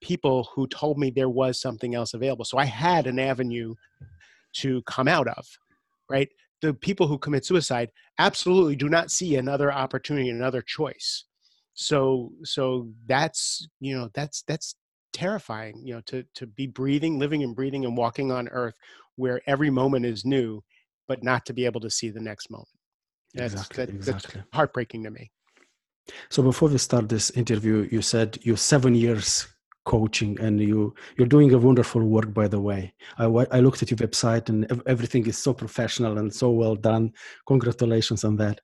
people 0.00 0.48
who 0.54 0.66
told 0.66 0.98
me 0.98 1.10
there 1.10 1.30
was 1.30 1.60
something 1.60 1.94
else 1.94 2.14
available. 2.14 2.44
So 2.44 2.58
I 2.58 2.66
had 2.66 3.06
an 3.06 3.18
avenue 3.18 3.74
to 4.56 4.82
come 4.82 5.08
out 5.08 5.28
of, 5.28 5.46
right? 6.10 6.28
The 6.60 6.74
people 6.74 7.06
who 7.06 7.16
commit 7.18 7.46
suicide 7.46 7.90
absolutely 8.18 8.76
do 8.76 8.88
not 8.88 9.10
see 9.10 9.36
another 9.36 9.72
opportunity, 9.72 10.28
another 10.28 10.62
choice 10.62 11.24
so 11.74 12.32
so 12.44 12.88
that's 13.06 13.68
you 13.80 13.96
know 13.96 14.08
that's 14.14 14.42
that's 14.46 14.76
terrifying 15.12 15.80
you 15.84 15.94
know 15.94 16.00
to 16.06 16.24
to 16.34 16.46
be 16.46 16.66
breathing 16.66 17.18
living 17.18 17.42
and 17.42 17.54
breathing 17.54 17.84
and 17.84 17.96
walking 17.96 18.32
on 18.32 18.48
earth 18.48 18.74
where 19.16 19.40
every 19.46 19.70
moment 19.70 20.04
is 20.04 20.24
new 20.24 20.62
but 21.06 21.22
not 21.22 21.44
to 21.46 21.52
be 21.52 21.66
able 21.66 21.80
to 21.80 21.90
see 21.90 22.08
the 22.08 22.20
next 22.20 22.50
moment. 22.50 22.68
That's, 23.34 23.52
exactly, 23.52 23.84
that, 23.84 23.94
exactly. 23.94 24.40
that's 24.40 24.56
heartbreaking 24.56 25.04
to 25.04 25.10
me. 25.10 25.30
So 26.30 26.42
before 26.42 26.70
we 26.70 26.78
start 26.78 27.08
this 27.08 27.30
interview 27.30 27.88
you 27.90 28.02
said 28.02 28.38
you're 28.42 28.56
seven 28.56 28.94
years 28.94 29.46
coaching 29.84 30.38
and 30.40 30.60
you 30.60 30.94
you're 31.16 31.26
doing 31.26 31.52
a 31.52 31.58
wonderful 31.58 32.02
work 32.02 32.32
by 32.32 32.48
the 32.48 32.60
way. 32.60 32.92
I, 33.18 33.24
I 33.24 33.60
looked 33.60 33.82
at 33.82 33.90
your 33.90 33.98
website 33.98 34.48
and 34.48 34.82
everything 34.86 35.26
is 35.26 35.38
so 35.38 35.52
professional 35.52 36.18
and 36.18 36.32
so 36.32 36.50
well 36.50 36.76
done. 36.76 37.12
Congratulations 37.46 38.24
on 38.24 38.36
that 38.36 38.60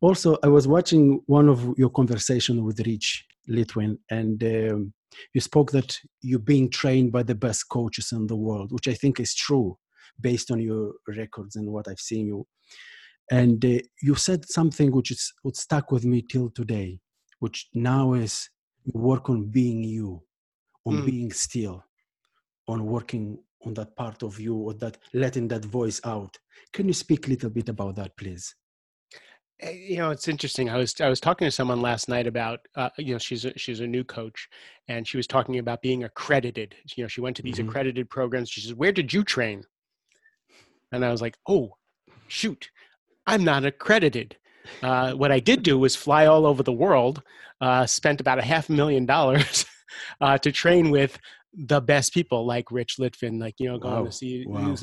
also, 0.00 0.36
I 0.42 0.48
was 0.48 0.68
watching 0.68 1.20
one 1.26 1.48
of 1.48 1.74
your 1.76 1.90
conversation 1.90 2.64
with 2.64 2.86
Rich 2.86 3.24
Litvin, 3.48 3.98
and 4.10 4.42
um, 4.42 4.92
you 5.32 5.40
spoke 5.40 5.70
that 5.72 5.98
you're 6.22 6.38
being 6.38 6.70
trained 6.70 7.12
by 7.12 7.22
the 7.22 7.34
best 7.34 7.68
coaches 7.68 8.12
in 8.12 8.26
the 8.26 8.36
world, 8.36 8.72
which 8.72 8.88
I 8.88 8.94
think 8.94 9.20
is 9.20 9.34
true 9.34 9.78
based 10.20 10.50
on 10.50 10.60
your 10.60 10.92
records 11.08 11.56
and 11.56 11.70
what 11.70 11.88
I've 11.88 12.00
seen 12.00 12.26
you. 12.26 12.46
And 13.30 13.64
uh, 13.64 13.78
you 14.02 14.14
said 14.14 14.48
something 14.48 14.92
which 14.92 15.10
is 15.10 15.32
what 15.42 15.56
stuck 15.56 15.90
with 15.90 16.04
me 16.04 16.22
till 16.22 16.50
today, 16.50 17.00
which 17.38 17.68
now 17.74 18.12
is 18.12 18.48
work 18.92 19.30
on 19.30 19.46
being 19.46 19.82
you, 19.82 20.22
on 20.84 20.98
mm. 20.98 21.06
being 21.06 21.32
still, 21.32 21.82
on 22.68 22.84
working 22.84 23.38
on 23.64 23.72
that 23.74 23.96
part 23.96 24.22
of 24.22 24.38
you, 24.38 24.54
or 24.56 24.74
that 24.74 24.98
letting 25.14 25.48
that 25.48 25.64
voice 25.64 26.00
out. 26.04 26.36
Can 26.72 26.86
you 26.86 26.92
speak 26.92 27.26
a 27.26 27.30
little 27.30 27.50
bit 27.50 27.70
about 27.70 27.96
that, 27.96 28.14
please? 28.16 28.54
Eh, 29.60 29.70
you 29.70 29.96
know 29.98 30.10
it's 30.10 30.26
interesting 30.26 30.68
i 30.68 30.76
was 30.76 31.00
i 31.00 31.08
was 31.08 31.20
talking 31.20 31.46
to 31.46 31.50
someone 31.50 31.80
last 31.80 32.08
night 32.08 32.26
about 32.26 32.60
uh, 32.74 32.90
you 32.98 33.12
know 33.12 33.18
she's 33.18 33.44
a, 33.44 33.56
she's 33.56 33.80
a 33.80 33.86
new 33.86 34.02
coach 34.02 34.48
and 34.88 35.06
she 35.06 35.16
was 35.16 35.28
talking 35.28 35.58
about 35.58 35.80
being 35.80 36.02
accredited 36.02 36.74
you 36.96 37.04
know 37.04 37.08
she 37.08 37.20
went 37.20 37.36
to 37.36 37.42
these 37.42 37.58
mm-hmm. 37.58 37.68
accredited 37.68 38.10
programs 38.10 38.50
she 38.50 38.60
says 38.60 38.74
where 38.74 38.90
did 38.90 39.12
you 39.12 39.22
train 39.22 39.62
and 40.90 41.04
i 41.04 41.10
was 41.10 41.22
like 41.22 41.36
oh 41.48 41.72
shoot 42.26 42.68
i'm 43.28 43.44
not 43.44 43.64
accredited 43.64 44.36
uh, 44.82 45.12
what 45.12 45.30
i 45.30 45.38
did 45.38 45.62
do 45.62 45.78
was 45.78 45.94
fly 45.94 46.26
all 46.26 46.46
over 46.46 46.62
the 46.64 46.72
world 46.72 47.22
uh, 47.60 47.86
spent 47.86 48.20
about 48.20 48.40
a 48.40 48.42
half 48.42 48.68
a 48.68 48.72
million 48.72 49.06
dollars 49.06 49.66
uh, 50.20 50.36
to 50.36 50.50
train 50.50 50.90
with 50.90 51.16
the 51.52 51.80
best 51.80 52.12
people 52.12 52.44
like 52.44 52.72
rich 52.72 52.96
litvin 52.98 53.40
like 53.40 53.54
you 53.58 53.68
know 53.68 53.78
going 53.78 53.94
wow. 53.94 54.04
to 54.04 54.10
see 54.10 54.44
wow 54.48 54.74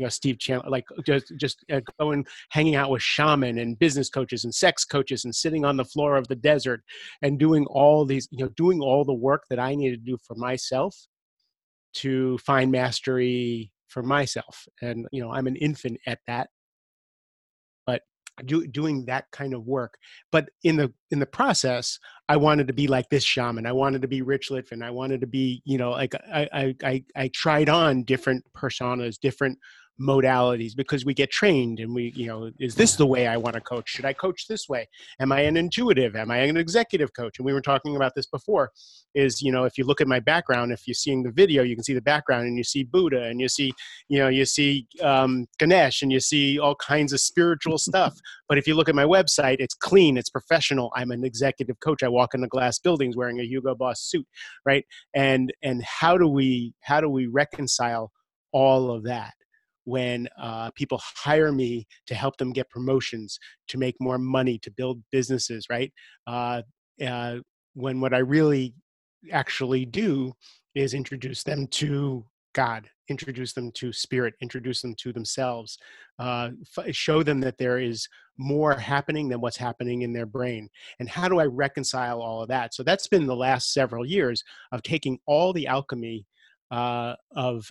you 0.00 0.06
know 0.06 0.10
Steve 0.10 0.38
Chandler, 0.38 0.70
like 0.70 0.86
just 1.04 1.30
just 1.36 1.62
uh, 1.70 1.80
going 2.00 2.24
hanging 2.48 2.74
out 2.74 2.90
with 2.90 3.02
shaman 3.02 3.58
and 3.58 3.78
business 3.78 4.08
coaches 4.08 4.44
and 4.44 4.54
sex 4.54 4.82
coaches 4.86 5.26
and 5.26 5.34
sitting 5.34 5.62
on 5.62 5.76
the 5.76 5.84
floor 5.84 6.16
of 6.16 6.26
the 6.28 6.36
desert 6.36 6.82
and 7.20 7.38
doing 7.38 7.66
all 7.66 8.06
these 8.06 8.26
you 8.30 8.42
know 8.42 8.50
doing 8.56 8.80
all 8.80 9.04
the 9.04 9.12
work 9.12 9.44
that 9.50 9.58
I 9.58 9.74
needed 9.74 10.02
to 10.02 10.12
do 10.12 10.16
for 10.26 10.34
myself 10.36 10.96
to 11.92 12.38
find 12.38 12.72
mastery 12.72 13.70
for 13.88 14.02
myself. 14.02 14.66
And 14.80 15.06
you 15.12 15.22
know 15.22 15.30
I'm 15.32 15.46
an 15.46 15.56
infant 15.56 16.00
at 16.06 16.20
that. 16.26 16.48
But 17.84 18.00
do, 18.46 18.66
doing 18.66 19.04
that 19.04 19.26
kind 19.32 19.52
of 19.52 19.66
work. 19.66 19.98
But 20.32 20.48
in 20.64 20.76
the 20.76 20.94
in 21.10 21.18
the 21.18 21.26
process 21.26 21.98
i 22.30 22.36
wanted 22.36 22.68
to 22.68 22.72
be 22.72 22.86
like 22.86 23.08
this 23.10 23.24
shaman. 23.24 23.66
I 23.66 23.72
wanted 23.72 24.02
to 24.02 24.08
be 24.08 24.22
rich 24.22 24.50
litvin. 24.50 24.84
I 24.84 24.90
wanted 24.90 25.20
to 25.20 25.26
be 25.26 25.62
you 25.64 25.76
know 25.76 25.90
like 25.90 26.14
i 26.32 26.48
i 26.52 26.74
i, 26.84 27.04
I 27.16 27.28
tried 27.34 27.68
on 27.68 28.04
different 28.04 28.44
personas 28.56 29.18
different 29.20 29.58
modalities 30.00 30.74
because 30.74 31.04
we 31.04 31.12
get 31.12 31.30
trained 31.30 31.78
and 31.78 31.94
we 31.94 32.12
you 32.16 32.26
know 32.26 32.50
is 32.58 32.74
this 32.74 32.96
the 32.96 33.06
way 33.06 33.26
i 33.26 33.36
want 33.36 33.54
to 33.54 33.60
coach? 33.60 33.88
Should 33.88 34.04
i 34.04 34.12
coach 34.12 34.46
this 34.48 34.68
way? 34.68 34.88
Am 35.20 35.32
i 35.32 35.40
an 35.40 35.56
intuitive? 35.56 36.16
Am 36.16 36.30
i 36.30 36.38
an 36.38 36.56
executive 36.56 37.12
coach? 37.14 37.38
And 37.38 37.46
we 37.46 37.52
were 37.52 37.60
talking 37.60 37.96
about 37.96 38.14
this 38.14 38.26
before 38.26 38.70
is 39.14 39.42
you 39.42 39.52
know 39.52 39.64
if 39.64 39.76
you 39.76 39.84
look 39.84 40.00
at 40.00 40.06
my 40.06 40.20
background 40.20 40.72
if 40.72 40.86
you're 40.86 40.94
seeing 40.94 41.22
the 41.22 41.30
video 41.32 41.62
you 41.64 41.74
can 41.74 41.82
see 41.82 41.94
the 41.94 42.00
background 42.00 42.46
and 42.46 42.56
you 42.56 42.62
see 42.62 42.84
buddha 42.84 43.24
and 43.24 43.40
you 43.40 43.48
see 43.48 43.72
you 44.08 44.18
know 44.18 44.28
you 44.28 44.44
see 44.44 44.86
um, 45.02 45.46
ganesh 45.58 46.00
and 46.00 46.12
you 46.12 46.20
see 46.20 46.58
all 46.58 46.74
kinds 46.76 47.12
of 47.12 47.20
spiritual 47.20 47.78
stuff. 47.78 48.18
But 48.48 48.58
if 48.58 48.66
you 48.66 48.74
look 48.74 48.88
at 48.88 48.96
my 48.96 49.04
website 49.04 49.56
it's 49.60 49.74
clean 49.74 50.16
it's 50.16 50.30
professional. 50.30 50.90
I'm 50.96 51.12
an 51.12 51.24
executive 51.24 51.78
coach. 51.80 52.02
I 52.02 52.08
walk 52.08 52.34
into 52.34 52.48
glass 52.48 52.80
buildings 52.80 53.16
wearing 53.16 53.38
a 53.38 53.44
hugo 53.44 53.74
boss 53.74 54.00
suit 54.00 54.26
right? 54.64 54.84
And 55.14 55.52
and 55.62 55.82
how 55.84 56.16
do 56.18 56.26
we 56.26 56.74
how 56.80 57.00
do 57.00 57.08
we 57.08 57.26
reconcile 57.26 58.10
all 58.52 58.90
of 58.90 59.04
that 59.04 59.34
when 59.90 60.28
uh, 60.40 60.70
people 60.76 61.00
hire 61.02 61.52
me 61.52 61.86
to 62.06 62.14
help 62.14 62.36
them 62.36 62.52
get 62.52 62.70
promotions, 62.70 63.38
to 63.68 63.76
make 63.76 63.96
more 64.00 64.18
money, 64.18 64.56
to 64.58 64.70
build 64.70 65.02
businesses, 65.10 65.66
right? 65.68 65.92
Uh, 66.26 66.62
uh, 67.04 67.36
when 67.74 68.00
what 68.00 68.14
I 68.14 68.18
really 68.18 68.74
actually 69.32 69.84
do 69.84 70.32
is 70.74 70.94
introduce 70.94 71.42
them 71.42 71.66
to 71.66 72.24
God, 72.54 72.88
introduce 73.08 73.52
them 73.52 73.72
to 73.72 73.92
spirit, 73.92 74.34
introduce 74.40 74.80
them 74.80 74.94
to 75.00 75.12
themselves, 75.12 75.76
uh, 76.20 76.50
f- 76.78 76.94
show 76.94 77.22
them 77.22 77.40
that 77.40 77.58
there 77.58 77.78
is 77.78 78.08
more 78.38 78.74
happening 78.74 79.28
than 79.28 79.40
what's 79.40 79.56
happening 79.56 80.02
in 80.02 80.12
their 80.12 80.26
brain. 80.26 80.68
And 81.00 81.08
how 81.08 81.28
do 81.28 81.40
I 81.40 81.46
reconcile 81.46 82.22
all 82.22 82.42
of 82.42 82.48
that? 82.48 82.74
So 82.74 82.82
that's 82.82 83.08
been 83.08 83.26
the 83.26 83.36
last 83.36 83.72
several 83.72 84.06
years 84.06 84.42
of 84.72 84.82
taking 84.82 85.18
all 85.26 85.52
the 85.52 85.66
alchemy 85.66 86.26
uh, 86.70 87.14
of 87.34 87.70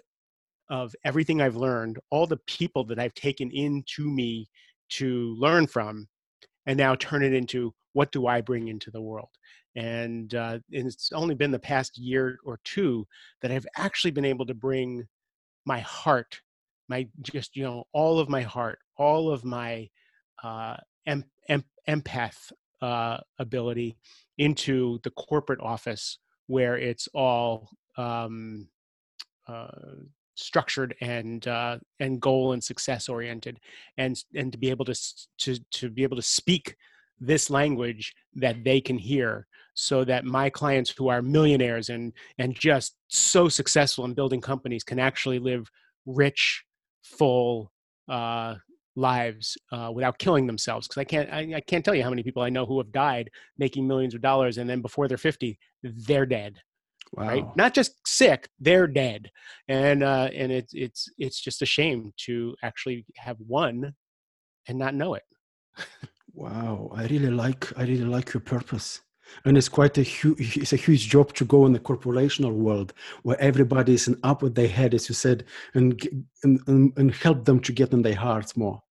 of 0.69 0.95
everything 1.03 1.41
I've 1.41 1.55
learned, 1.55 1.99
all 2.09 2.27
the 2.27 2.38
people 2.47 2.83
that 2.85 2.99
I've 2.99 3.13
taken 3.13 3.51
into 3.51 4.09
me 4.09 4.49
to 4.89 5.35
learn 5.39 5.67
from, 5.67 6.07
and 6.65 6.77
now 6.77 6.95
turn 6.95 7.23
it 7.23 7.33
into 7.33 7.73
what 7.93 8.11
do 8.11 8.27
I 8.27 8.41
bring 8.41 8.67
into 8.67 8.91
the 8.91 9.01
world. 9.01 9.29
And, 9.75 10.33
uh, 10.35 10.59
and 10.73 10.88
it's 10.88 11.11
only 11.11 11.35
been 11.35 11.51
the 11.51 11.59
past 11.59 11.97
year 11.97 12.39
or 12.43 12.59
two 12.63 13.07
that 13.41 13.51
I've 13.51 13.67
actually 13.77 14.11
been 14.11 14.25
able 14.25 14.45
to 14.45 14.53
bring 14.53 15.07
my 15.65 15.79
heart, 15.79 16.41
my 16.88 17.07
just 17.21 17.55
you 17.55 17.63
know 17.63 17.83
all 17.93 18.19
of 18.19 18.29
my 18.29 18.41
heart, 18.41 18.79
all 18.97 19.31
of 19.31 19.43
my 19.45 19.89
uh, 20.43 20.77
em- 21.05 21.25
em- 21.47 21.63
empath 21.88 22.51
uh, 22.81 23.17
ability 23.38 23.97
into 24.38 24.99
the 25.03 25.11
corporate 25.11 25.59
office 25.61 26.17
where 26.47 26.77
it's 26.77 27.07
all 27.13 27.69
um, 27.97 28.67
uh, 29.47 29.67
structured 30.39 30.96
and 31.01 31.48
uh, 31.48 31.77
and 32.00 32.22
goal 32.22 32.53
and 32.53 32.63
success 32.63 33.10
oriented 33.10 33.60
and 33.98 34.24
and 34.36 34.51
to 34.51 34.58
be 34.58 34.69
able 34.69 34.86
to 34.86 34.96
to 35.38 35.58
to 35.72 35.89
be 35.89 36.03
able 36.03 36.15
to 36.15 36.22
speak 36.24 36.75
this 37.19 37.50
language 37.50 38.13
that 38.34 38.63
they 38.63 38.79
can 38.79 38.98
hear 38.98 39.46
so 39.74 40.03
that 40.03 40.25
my 40.25 40.50
clients 40.50 40.89
who 40.89 41.10
are 41.10 41.22
millionaires 41.22 41.89
and 41.89 42.13
and 42.38 42.55
just 42.55 42.96
so 43.08 43.50
successful 43.50 44.05
in 44.05 44.13
building 44.13 44.41
companies 44.41 44.84
can 44.84 45.00
actually 45.00 45.39
live 45.39 45.69
rich 46.05 46.63
full 47.03 47.72
uh, 48.08 48.55
lives 48.96 49.58
uh, 49.72 49.91
without 49.93 50.17
killing 50.17 50.48
themselves. 50.48 50.88
Because 50.88 51.01
i 51.01 51.03
can't 51.03 51.31
I, 51.31 51.58
I, 51.58 51.62
can't 51.62 51.84
tell 51.84 51.96
you 51.96 52.03
how 52.03 52.10
many 52.10 52.24
people 52.24 52.41
i 52.41 52.50
know 52.50 52.65
who 52.65 52.77
have 52.79 52.91
died 52.91 53.29
making 53.58 53.88
millions 53.88 54.13
of 54.13 54.22
dollars 54.22 54.58
and 54.58 54.69
then 54.69 54.81
before 54.81 55.08
they're 55.08 55.17
50 55.17 55.58
they're 55.84 56.25
dead 56.25 56.60
wow. 57.13 57.27
right? 57.27 57.55
Not 57.55 57.73
just 57.73 57.95
sick, 58.05 58.49
they're 58.59 58.87
dead, 58.87 59.31
and 59.67 60.03
uh, 60.03 60.29
and 60.33 60.51
it's 60.51 60.73
it's 60.73 61.09
it's 61.17 61.39
just 61.39 61.61
a 61.61 61.65
shame 61.65 62.13
to 62.25 62.55
actually 62.63 63.05
have 63.17 63.37
won 63.39 63.93
and 64.67 64.77
not 64.77 64.95
know 64.95 65.15
it. 65.15 65.23
wow, 66.33 66.91
I 66.93 67.05
really 67.07 67.31
like 67.31 67.71
I 67.77 67.83
really 67.83 68.05
like 68.05 68.33
your 68.33 68.41
purpose. 68.41 69.01
And 69.45 69.57
it's 69.57 69.69
quite 69.69 69.95
a 69.97 70.01
huge, 70.01 70.57
it's 70.57 70.73
a 70.73 70.77
huge 70.77 71.07
job 71.07 71.33
to 71.33 71.45
go 71.45 71.65
in 71.67 71.73
the 71.73 71.79
corporational 71.79 72.51
world 72.51 72.93
where 73.21 73.39
everybody 73.39 73.93
is 73.93 74.09
up 74.23 74.41
with 74.41 74.55
their 74.55 74.67
head, 74.67 74.95
as 74.95 75.07
you 75.07 75.13
said, 75.13 75.45
and, 75.75 76.01
and, 76.43 76.59
and 76.97 77.13
help 77.13 77.45
them 77.45 77.59
to 77.59 77.71
get 77.71 77.93
in 77.93 78.01
their 78.01 78.15
hearts 78.15 78.57
more 78.57 78.81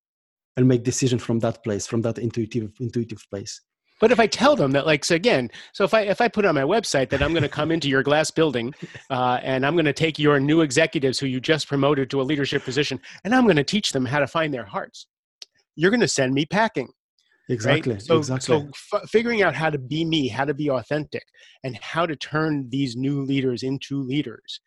and 0.56 0.68
make 0.68 0.84
decisions 0.84 1.22
from 1.22 1.40
that 1.40 1.62
place, 1.64 1.86
from 1.86 2.02
that 2.02 2.18
intuitive, 2.18 2.72
intuitive 2.80 3.24
place. 3.30 3.60
But 4.00 4.12
if 4.12 4.20
I 4.20 4.26
tell 4.26 4.56
them 4.56 4.72
that, 4.72 4.86
like, 4.86 5.04
so 5.04 5.14
again, 5.14 5.50
so 5.72 5.84
if 5.84 5.92
I 5.94 6.02
if 6.02 6.20
I 6.20 6.28
put 6.28 6.44
on 6.44 6.54
my 6.54 6.62
website 6.62 7.10
that 7.10 7.22
I'm 7.22 7.32
going 7.32 7.42
to 7.42 7.48
come 7.48 7.70
into 7.70 7.88
your 7.88 8.02
glass 8.02 8.30
building, 8.30 8.74
uh, 9.10 9.40
and 9.42 9.66
I'm 9.66 9.74
going 9.74 9.84
to 9.84 9.92
take 9.92 10.18
your 10.18 10.38
new 10.40 10.60
executives 10.60 11.18
who 11.18 11.26
you 11.26 11.40
just 11.40 11.68
promoted 11.68 12.10
to 12.10 12.20
a 12.20 12.22
leadership 12.22 12.64
position, 12.64 13.00
and 13.24 13.34
I'm 13.34 13.44
going 13.44 13.56
to 13.56 13.64
teach 13.64 13.92
them 13.92 14.04
how 14.04 14.20
to 14.20 14.26
find 14.26 14.52
their 14.52 14.66
hearts, 14.66 15.06
you're 15.76 15.90
going 15.90 16.00
to 16.00 16.08
send 16.08 16.34
me 16.34 16.46
packing. 16.46 16.88
Exactly. 17.48 17.94
Right? 17.94 18.02
So, 18.02 18.18
exactly. 18.18 18.60
so 18.60 18.98
f- 18.98 19.08
figuring 19.08 19.42
out 19.42 19.54
how 19.54 19.70
to 19.70 19.78
be 19.78 20.04
me, 20.04 20.28
how 20.28 20.44
to 20.44 20.52
be 20.52 20.68
authentic, 20.70 21.24
and 21.64 21.76
how 21.76 22.04
to 22.04 22.14
turn 22.14 22.68
these 22.68 22.94
new 22.94 23.22
leaders 23.22 23.62
into 23.62 24.02
leaders, 24.02 24.60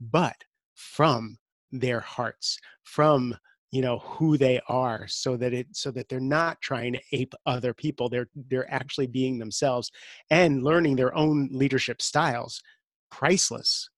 but 0.00 0.36
from 0.74 1.38
their 1.72 2.00
hearts, 2.00 2.58
from 2.84 3.36
you 3.70 3.82
know 3.82 3.98
who 3.98 4.38
they 4.38 4.60
are 4.68 5.06
so 5.08 5.36
that 5.36 5.52
it 5.52 5.66
so 5.72 5.90
that 5.90 6.08
they're 6.08 6.20
not 6.20 6.60
trying 6.60 6.94
to 6.94 7.00
ape 7.12 7.34
other 7.44 7.74
people 7.74 8.08
they're 8.08 8.28
they're 8.48 8.72
actually 8.72 9.06
being 9.06 9.38
themselves 9.38 9.90
and 10.30 10.62
learning 10.62 10.96
their 10.96 11.14
own 11.14 11.48
leadership 11.52 12.00
styles 12.00 12.62
priceless. 13.10 13.88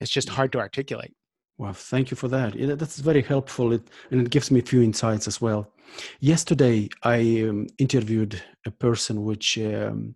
It's 0.00 0.10
just 0.10 0.28
hard 0.28 0.52
to 0.52 0.58
articulate. 0.58 1.14
Well 1.58 1.72
thank 1.72 2.10
you 2.10 2.16
for 2.16 2.28
that 2.28 2.52
that's 2.78 2.98
very 2.98 3.22
helpful. 3.22 3.72
It, 3.72 3.88
and 4.10 4.20
it 4.20 4.30
gives 4.30 4.50
me 4.50 4.60
a 4.60 4.62
few 4.62 4.82
insights 4.82 5.26
as 5.26 5.40
well. 5.40 5.72
Yesterday 6.20 6.88
i 7.02 7.46
um, 7.48 7.66
interviewed 7.78 8.42
a 8.66 8.70
person 8.70 9.24
which 9.24 9.58
um, 9.58 10.14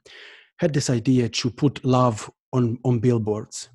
had 0.58 0.74
this 0.74 0.90
idea 0.90 1.28
to 1.28 1.50
put 1.50 1.84
love 1.84 2.30
on 2.52 2.78
on 2.84 2.98
billboards. 2.98 3.68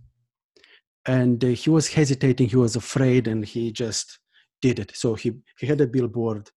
And 1.07 1.43
uh, 1.43 1.49
he 1.49 1.69
was 1.69 1.87
hesitating 1.87 2.49
he 2.49 2.55
was 2.55 2.75
afraid 2.75 3.27
and 3.27 3.45
he 3.45 3.71
just 3.71 4.19
did 4.65 4.79
it. 4.79 4.91
So 4.95 5.13
he, 5.13 5.29
he 5.59 5.67
had 5.67 5.81
a 5.81 5.87
billboard 5.87 6.49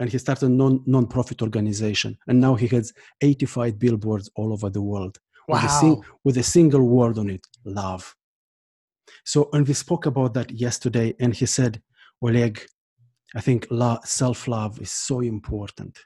and 0.00 0.10
he 0.10 0.18
started 0.18 0.46
a 0.46 0.48
non, 0.48 0.82
non-profit 0.86 1.40
organization. 1.40 2.18
And 2.26 2.40
now 2.40 2.54
he 2.56 2.66
has 2.68 2.92
85 3.20 3.78
billboards 3.78 4.28
all 4.34 4.52
over 4.52 4.70
the 4.70 4.82
world 4.82 5.18
wow. 5.46 5.54
with, 5.54 5.64
a 5.64 5.68
sing, 5.68 6.02
with 6.24 6.36
a 6.38 6.42
single 6.42 6.82
word 6.82 7.16
on 7.18 7.30
it, 7.30 7.46
love. 7.64 8.14
So, 9.24 9.48
and 9.52 9.66
we 9.68 9.74
spoke 9.74 10.06
about 10.06 10.34
that 10.34 10.50
yesterday 10.50 11.14
and 11.20 11.32
he 11.32 11.46
said, 11.46 11.80
Oleg, 12.20 12.60
I 13.36 13.40
think 13.40 13.68
self-love 14.04 14.80
is 14.80 14.90
so 14.90 15.20
important. 15.20 15.98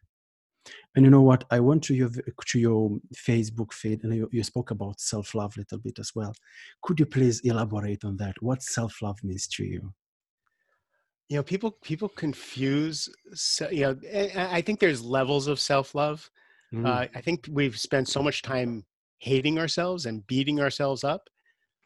And 0.94 1.04
you 1.04 1.10
know 1.10 1.22
what? 1.22 1.44
I 1.50 1.60
went 1.60 1.82
to 1.84 1.94
your 1.94 2.10
to 2.46 2.58
your 2.58 2.98
Facebook 3.14 3.72
feed, 3.72 4.02
and 4.02 4.14
you, 4.14 4.28
you 4.32 4.42
spoke 4.42 4.70
about 4.70 5.00
self 5.00 5.34
love 5.34 5.54
a 5.56 5.60
little 5.60 5.78
bit 5.78 5.98
as 5.98 6.10
well. 6.14 6.34
Could 6.82 6.98
you 6.98 7.06
please 7.06 7.40
elaborate 7.40 8.04
on 8.04 8.16
that? 8.16 8.34
What 8.40 8.62
self 8.62 9.00
love 9.00 9.18
means 9.22 9.46
to 9.48 9.64
you? 9.64 9.92
You 11.28 11.36
know 11.36 11.42
people 11.42 11.72
people 11.82 12.08
confuse 12.08 13.08
you 13.70 13.82
know 13.82 13.96
i 14.36 14.60
think 14.60 14.80
there's 14.80 15.02
levels 15.02 15.46
of 15.46 15.60
self-love. 15.60 16.30
Mm. 16.72 16.86
uh, 16.86 17.06
i 17.14 17.20
think 17.20 17.48
we've 17.50 17.78
spent 17.78 18.08
so 18.08 18.22
much 18.22 18.42
time 18.42 18.84
hating 19.18 19.58
ourselves 19.58 20.06
and 20.06 20.26
beating 20.26 20.60
ourselves 20.60 21.04
up 21.04 21.28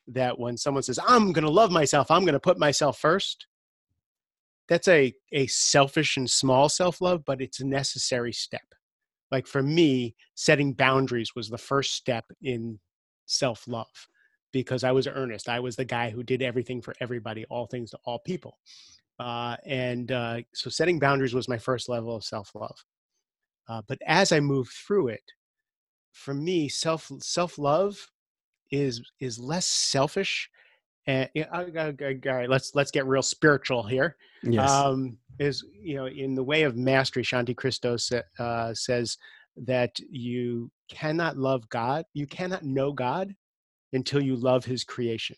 that 0.09 0.39
when 0.39 0.57
someone 0.57 0.83
says 0.83 0.99
i'm 1.07 1.33
going 1.33 1.45
to 1.45 1.51
love 1.51 1.71
myself 1.71 2.11
i'm 2.11 2.25
going 2.25 2.33
to 2.35 2.41
put 2.41 2.59
myself 2.59 2.99
first 2.99 3.47
that's 4.69 4.89
a 4.89 5.13
a 5.33 5.47
selfish 5.49 6.17
and 6.17 6.31
small 6.31 6.69
self-love 6.69 7.25
but 7.27 7.41
it's 7.41 7.61
a 7.61 7.67
necessary 7.67 8.33
step. 8.33 8.63
Like 9.31 9.47
for 9.47 9.63
me 9.63 10.15
setting 10.35 10.73
boundaries 10.73 11.35
was 11.35 11.49
the 11.49 11.59
first 11.59 11.93
step 11.93 12.25
in 12.43 12.79
self-love 13.27 14.09
because 14.53 14.85
i 14.85 14.93
was 14.93 15.07
earnest. 15.07 15.49
I 15.49 15.61
was 15.61 15.77
the 15.77 15.85
guy 15.85 16.11
who 16.11 16.23
did 16.23 16.43
everything 16.43 16.81
for 16.81 16.95
everybody 17.01 17.45
all 17.47 17.67
things 17.67 17.91
to 17.91 17.99
all 18.05 18.19
people 18.21 18.59
uh, 19.23 19.57
and 19.64 20.12
uh, 20.12 20.38
so 20.52 20.69
setting 20.69 20.99
boundaries 20.99 21.35
was 21.35 21.49
my 21.49 21.59
first 21.59 21.88
level 21.88 22.14
of 22.17 22.25
self-love. 22.25 22.85
Uh, 23.69 23.81
but 23.87 23.99
as 24.07 24.33
i 24.33 24.41
moved 24.41 24.73
through 24.73 25.09
it 25.09 25.23
for 26.12 26.35
me 26.35 26.69
self 26.69 27.11
self-love 27.21 27.97
is 28.73 29.00
is 29.21 29.38
less 29.38 29.67
selfish 29.67 30.50
and 31.07 31.29
all 31.52 31.64
right 32.25 32.50
let's 32.50 32.75
let's 32.75 32.91
get 32.91 33.07
real 33.07 33.23
spiritual 33.23 33.83
here. 33.85 34.17
Yes. 34.43 34.69
um 34.71 35.17
is 35.38 35.64
you 35.81 35.97
know 35.97 36.07
in 36.07 36.35
the 36.35 36.43
way 36.43 36.62
of 36.64 36.76
mastery 36.76 37.23
shanti 37.23 37.57
christos 37.57 38.12
uh, 38.38 38.75
says 38.75 39.17
that 39.57 39.99
you 40.11 40.71
cannot 40.91 41.37
love 41.37 41.69
god 41.69 42.05
you 42.14 42.26
cannot 42.26 42.64
know 42.64 42.93
god 42.93 43.35
until 43.93 44.23
you 44.23 44.37
love 44.37 44.64
his 44.64 44.85
creation. 44.85 45.37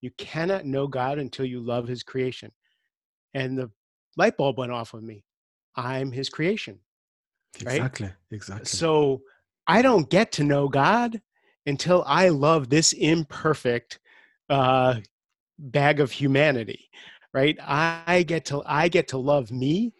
You 0.00 0.10
cannot 0.18 0.64
know 0.66 0.86
god 0.86 1.18
until 1.18 1.44
you 1.44 1.60
love 1.60 1.86
his 1.86 2.02
creation 2.02 2.50
and 3.34 3.58
the 3.58 3.70
light 4.16 4.36
bulb 4.36 4.58
went 4.58 4.72
off 4.72 4.92
with 4.92 5.02
me. 5.02 5.24
I'm 5.76 6.12
his 6.12 6.28
creation 6.28 6.80
right? 7.64 7.76
exactly 7.76 8.10
exactly. 8.30 8.66
So 8.66 9.22
i 9.66 9.82
don't 9.82 10.10
get 10.10 10.32
to 10.32 10.44
know 10.44 10.68
god 10.68 11.20
until 11.66 12.02
i 12.06 12.28
love 12.28 12.68
this 12.68 12.92
imperfect 12.92 14.00
uh, 14.50 14.96
bag 15.58 16.00
of 16.00 16.10
humanity 16.10 16.88
right? 17.34 17.56
I 17.62 18.24
get 18.28 18.44
to 18.46 18.62
i 18.66 18.88
get 18.88 19.08
to 19.08 19.18
love 19.18 19.50
me 19.50 19.92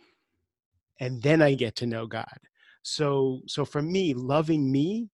and 1.01 1.23
then 1.23 1.41
i 1.41 1.55
get 1.55 1.77
to 1.77 1.87
know 1.87 2.07
god. 2.07 2.39
So 2.83 3.41
so 3.47 3.65
for 3.65 3.83
me 3.83 4.13
loving 4.15 4.71
me 4.71 5.09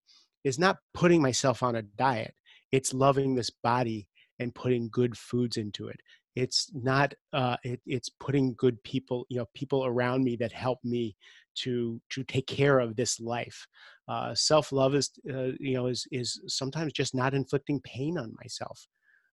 is 0.44 0.58
not 0.58 0.78
putting 0.94 1.20
myself 1.20 1.62
on 1.62 1.76
a 1.76 1.82
diet. 1.82 2.34
It's 2.72 2.94
loving 2.94 3.34
this 3.34 3.50
body 3.50 4.08
and 4.38 4.54
putting 4.54 4.88
good 4.88 5.16
foods 5.16 5.56
into 5.56 5.88
it 5.88 6.00
it's 6.42 6.70
not 6.74 7.14
uh, 7.32 7.56
it, 7.64 7.80
it's 7.86 8.08
putting 8.08 8.54
good 8.54 8.82
people 8.84 9.26
you 9.28 9.38
know 9.38 9.46
people 9.54 9.84
around 9.84 10.24
me 10.24 10.36
that 10.36 10.52
help 10.52 10.78
me 10.84 11.16
to 11.62 12.00
to 12.10 12.22
take 12.24 12.46
care 12.46 12.78
of 12.78 12.96
this 12.96 13.20
life. 13.20 13.66
Uh, 14.08 14.34
self-love 14.34 14.94
is 14.94 15.10
uh, 15.30 15.52
you 15.58 15.74
know 15.74 15.86
is 15.86 16.06
is 16.12 16.40
sometimes 16.46 16.92
just 16.92 17.14
not 17.14 17.34
inflicting 17.34 17.80
pain 17.80 18.18
on 18.18 18.32
myself 18.42 18.88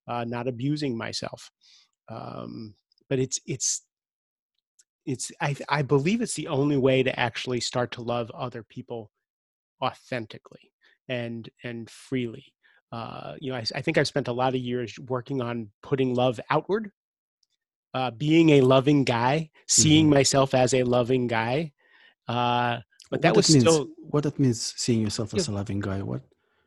uh, 0.08 0.24
not 0.24 0.48
abusing 0.48 0.98
myself. 0.98 1.52
Um, 2.10 2.76
but 3.10 3.20
it's 3.20 3.40
it's 3.46 3.84
it's 5.06 5.32
I, 5.42 5.56
I 5.70 5.82
believe 5.82 6.22
it's 6.22 6.34
the 6.34 6.48
only 6.48 6.78
way 6.78 7.04
to 7.04 7.20
actually 7.20 7.60
start 7.60 7.92
to 7.94 8.02
love 8.02 8.32
other 8.32 8.64
people 8.64 9.12
authentically 9.82 10.72
and 11.08 11.50
and 11.64 11.90
freely 11.90 12.46
uh, 12.96 13.36
you 13.42 13.52
know, 13.52 13.58
I, 13.58 13.64
I, 13.76 13.82
think 13.82 13.98
I've 13.98 14.08
spent 14.08 14.30
a 14.30 14.32
lot 14.32 14.56
of 14.56 14.62
years 14.62 14.98
working 15.00 15.42
on 15.42 15.70
putting 15.84 16.16
love 16.16 16.40
outward, 16.50 16.92
uh, 17.94 18.12
being 18.12 18.52
a 18.52 18.62
loving 18.62 19.04
guy, 19.04 19.50
seeing 19.68 20.06
mm-hmm. 20.06 20.14
myself 20.14 20.54
as 20.54 20.74
a 20.74 20.84
loving 20.84 21.28
guy. 21.28 21.74
Uh, 22.30 22.80
but 23.12 23.22
that 23.22 23.36
was 23.36 23.50
means, 23.50 23.64
still 23.64 23.90
what 23.98 24.24
that 24.24 24.40
means. 24.40 24.74
Seeing 24.78 25.02
yourself 25.02 25.34
as 25.34 25.50
a 25.50 25.52
loving 25.52 25.82
guy. 25.82 26.02
What? 26.04 26.22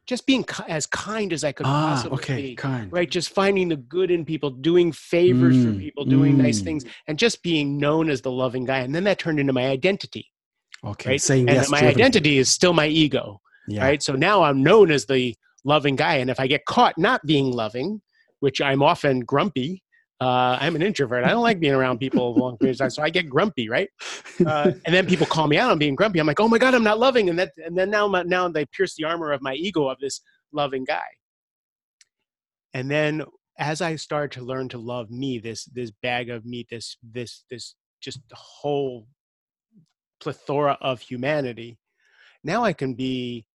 Just 0.07 0.27
being 0.27 0.45
ki- 0.45 0.65
as 0.69 0.85
kind 0.85 1.33
as 1.33 1.45
I 1.45 1.53
could 1.53 1.65
ah, 1.65 1.95
possibly 1.95 2.19
okay, 2.19 2.43
be. 2.43 2.55
Kind. 2.55 2.93
Right. 2.93 3.11
Just 3.11 3.31
finding 3.31 3.71
the 3.71 3.77
good 3.77 4.11
in 4.11 4.27
people, 4.27 4.51
doing 4.51 4.93
favors 4.93 5.57
mm, 5.57 5.65
for 5.65 5.79
people, 5.79 6.05
doing 6.05 6.35
mm. 6.35 6.43
nice 6.43 6.61
things, 6.61 6.85
and 7.07 7.19
just 7.19 7.43
being 7.43 7.79
known 7.79 8.11
as 8.11 8.21
the 8.21 8.31
loving 8.31 8.67
guy. 8.67 8.81
And 8.81 8.95
then 8.95 9.05
that 9.05 9.19
turned 9.19 9.41
into 9.41 9.55
my 9.55 9.67
identity. 9.69 10.27
Okay. 10.85 11.11
Right? 11.11 11.23
Saying 11.23 11.49
and 11.49 11.57
yes. 11.57 11.71
My 11.71 11.81
identity 11.81 12.37
is 12.37 12.51
still 12.51 12.75
my 12.75 12.87
ego. 12.87 13.41
Yeah. 13.67 13.85
Right. 13.85 14.03
So 14.03 14.13
now 14.13 14.43
I'm 14.43 14.63
known 14.63 14.91
as 14.91 15.07
the 15.07 15.35
loving 15.65 15.97
guy. 15.97 16.17
And 16.17 16.31
if 16.31 16.41
I 16.41 16.47
get 16.47 16.65
caught 16.65 16.97
not 16.99 17.25
being 17.27 17.53
loving, 17.53 18.01
which 18.41 18.61
I'm 18.61 18.83
often 18.83 19.21
grumpy, 19.21 19.83
uh, 20.21 20.59
I'm 20.61 20.75
an 20.75 20.83
introvert. 20.83 21.25
I 21.25 21.31
don't 21.31 21.43
like 21.43 21.61
being 21.61 21.75
around 21.75 21.99
people 21.99 22.29
a 22.29 22.39
long 22.39 22.59
periods 22.59 22.81
of 22.81 22.87
time, 22.87 22.91
so 22.91 23.03
I 23.03 23.11
get 23.11 23.29
grumpy, 23.29 23.69
right? 23.69 23.89
Uh, 24.45 24.73
and 24.85 24.95
then 24.95 25.07
people 25.07 25.27
call 25.27 25.47
me 25.47 25.59
out 25.59 25.71
on 25.71 25.79
being 25.79 25.95
grumpy. 25.95 26.19
I'm 26.19 26.27
like, 26.27 26.41
oh 26.41 26.49
my 26.49 26.59
god, 26.59 26.75
I'm 26.75 26.83
not 26.83 26.99
loving, 26.99 27.29
and 27.29 27.39
that, 27.39 27.53
and 27.65 27.79
then 27.79 27.91
now, 27.91 28.09
now 28.09 28.49
they 28.49 28.67
pierce 28.67 28.97
the 28.97 29.05
armor 29.05 29.33
of 29.33 29.43
my 29.43 29.55
ego 29.55 29.89
of 29.89 29.99
this 30.01 30.21
loving 30.53 30.85
guy. 30.85 31.07
And 32.75 32.91
then 32.91 33.25
as 33.59 33.81
I 33.81 33.97
started 33.97 34.33
to 34.33 34.45
learn 34.45 34.69
to 34.71 34.79
love 34.79 35.11
me, 35.11 35.39
this 35.39 35.65
this 35.67 35.91
bag 36.03 36.31
of 36.31 36.45
meat, 36.45 36.69
this 36.71 36.97
this 37.03 37.45
this 37.51 37.75
just 38.01 38.21
whole 38.33 39.07
plethora 40.21 40.79
of 40.81 41.01
humanity, 41.01 41.79
now 42.45 42.65
I 42.65 42.73
can 42.73 42.95
be 42.95 43.47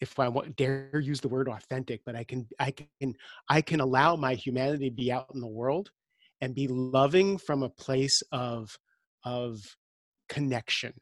if 0.00 0.18
I 0.18 0.28
want 0.28 0.56
dare 0.56 1.00
use 1.00 1.20
the 1.20 1.28
word 1.28 1.48
authentic, 1.48 2.02
but 2.04 2.16
I 2.16 2.24
can 2.24 2.46
I 2.58 2.70
can 2.70 3.14
I 3.48 3.60
can 3.60 3.80
allow 3.80 4.16
my 4.16 4.34
humanity 4.34 4.90
to 4.90 4.96
be 4.96 5.12
out 5.12 5.30
in 5.34 5.40
the 5.40 5.46
world 5.46 5.90
and 6.40 6.54
be 6.54 6.68
loving 6.68 7.38
from 7.38 7.62
a 7.62 7.68
place 7.68 8.22
of 8.32 8.76
of 9.24 9.60
connection 10.28 10.92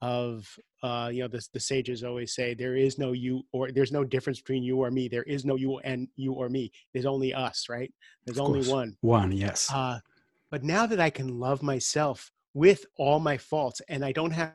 of 0.00 0.48
uh, 0.82 1.08
you 1.12 1.22
know 1.22 1.28
the, 1.28 1.46
the 1.52 1.60
sages 1.60 2.02
always 2.02 2.34
say 2.34 2.54
there 2.54 2.76
is 2.76 2.98
no 2.98 3.12
you 3.12 3.42
or 3.52 3.70
there's 3.70 3.92
no 3.92 4.04
difference 4.04 4.40
between 4.40 4.62
you 4.62 4.78
or 4.78 4.90
me. 4.90 5.08
There 5.08 5.22
is 5.22 5.44
no 5.44 5.56
you 5.56 5.78
and 5.78 6.08
you 6.16 6.32
or 6.32 6.48
me. 6.48 6.72
There's 6.92 7.06
only 7.06 7.32
us 7.32 7.66
right? 7.68 7.92
There's 8.26 8.38
of 8.38 8.46
only 8.46 8.60
course. 8.60 8.68
one. 8.68 8.96
One 9.00 9.32
yes. 9.32 9.70
Uh, 9.72 10.00
but 10.52 10.62
now 10.62 10.86
that 10.86 11.00
i 11.00 11.10
can 11.10 11.40
love 11.40 11.62
myself 11.64 12.30
with 12.54 12.84
all 12.96 13.18
my 13.18 13.36
faults 13.36 13.80
and 13.88 14.04
i 14.04 14.12
don't 14.12 14.30
have 14.30 14.52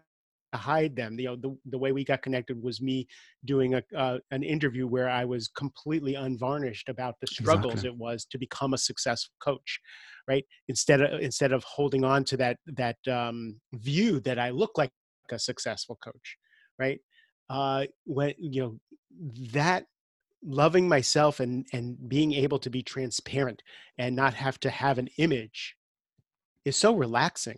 hide 0.55 0.95
them. 0.95 1.19
You 1.19 1.27
know, 1.27 1.35
the, 1.35 1.57
the 1.65 1.77
way 1.77 1.91
we 1.91 2.03
got 2.03 2.21
connected 2.21 2.61
was 2.61 2.81
me 2.81 3.07
doing 3.45 3.75
a, 3.75 3.83
uh, 3.95 4.19
an 4.31 4.43
interview 4.43 4.87
where 4.87 5.09
I 5.09 5.25
was 5.25 5.49
completely 5.49 6.15
unvarnished 6.15 6.89
about 6.89 7.15
the 7.21 7.27
struggles 7.27 7.73
exactly. 7.73 7.89
it 7.89 7.97
was 7.97 8.25
to 8.31 8.37
become 8.37 8.73
a 8.73 8.77
successful 8.77 9.33
coach, 9.43 9.79
right? 10.27 10.45
Instead 10.67 11.01
of 11.01 11.19
instead 11.21 11.51
of 11.51 11.63
holding 11.63 12.03
on 12.03 12.23
to 12.25 12.37
that 12.37 12.57
that 12.67 12.97
um, 13.07 13.59
view 13.73 14.19
that 14.21 14.39
I 14.39 14.51
look 14.51 14.77
like 14.77 14.91
a 15.31 15.39
successful 15.39 15.97
coach, 16.03 16.37
right? 16.79 16.99
Uh, 17.49 17.85
when 18.05 18.33
you 18.37 18.61
know 18.61 18.79
that 19.51 19.85
loving 20.43 20.87
myself 20.87 21.39
and 21.39 21.65
and 21.73 21.97
being 22.07 22.33
able 22.33 22.59
to 22.59 22.69
be 22.69 22.81
transparent 22.81 23.61
and 23.97 24.15
not 24.15 24.33
have 24.33 24.59
to 24.59 24.69
have 24.69 24.97
an 24.97 25.09
image 25.17 25.75
is 26.63 26.77
so 26.77 26.93
relaxing 26.93 27.57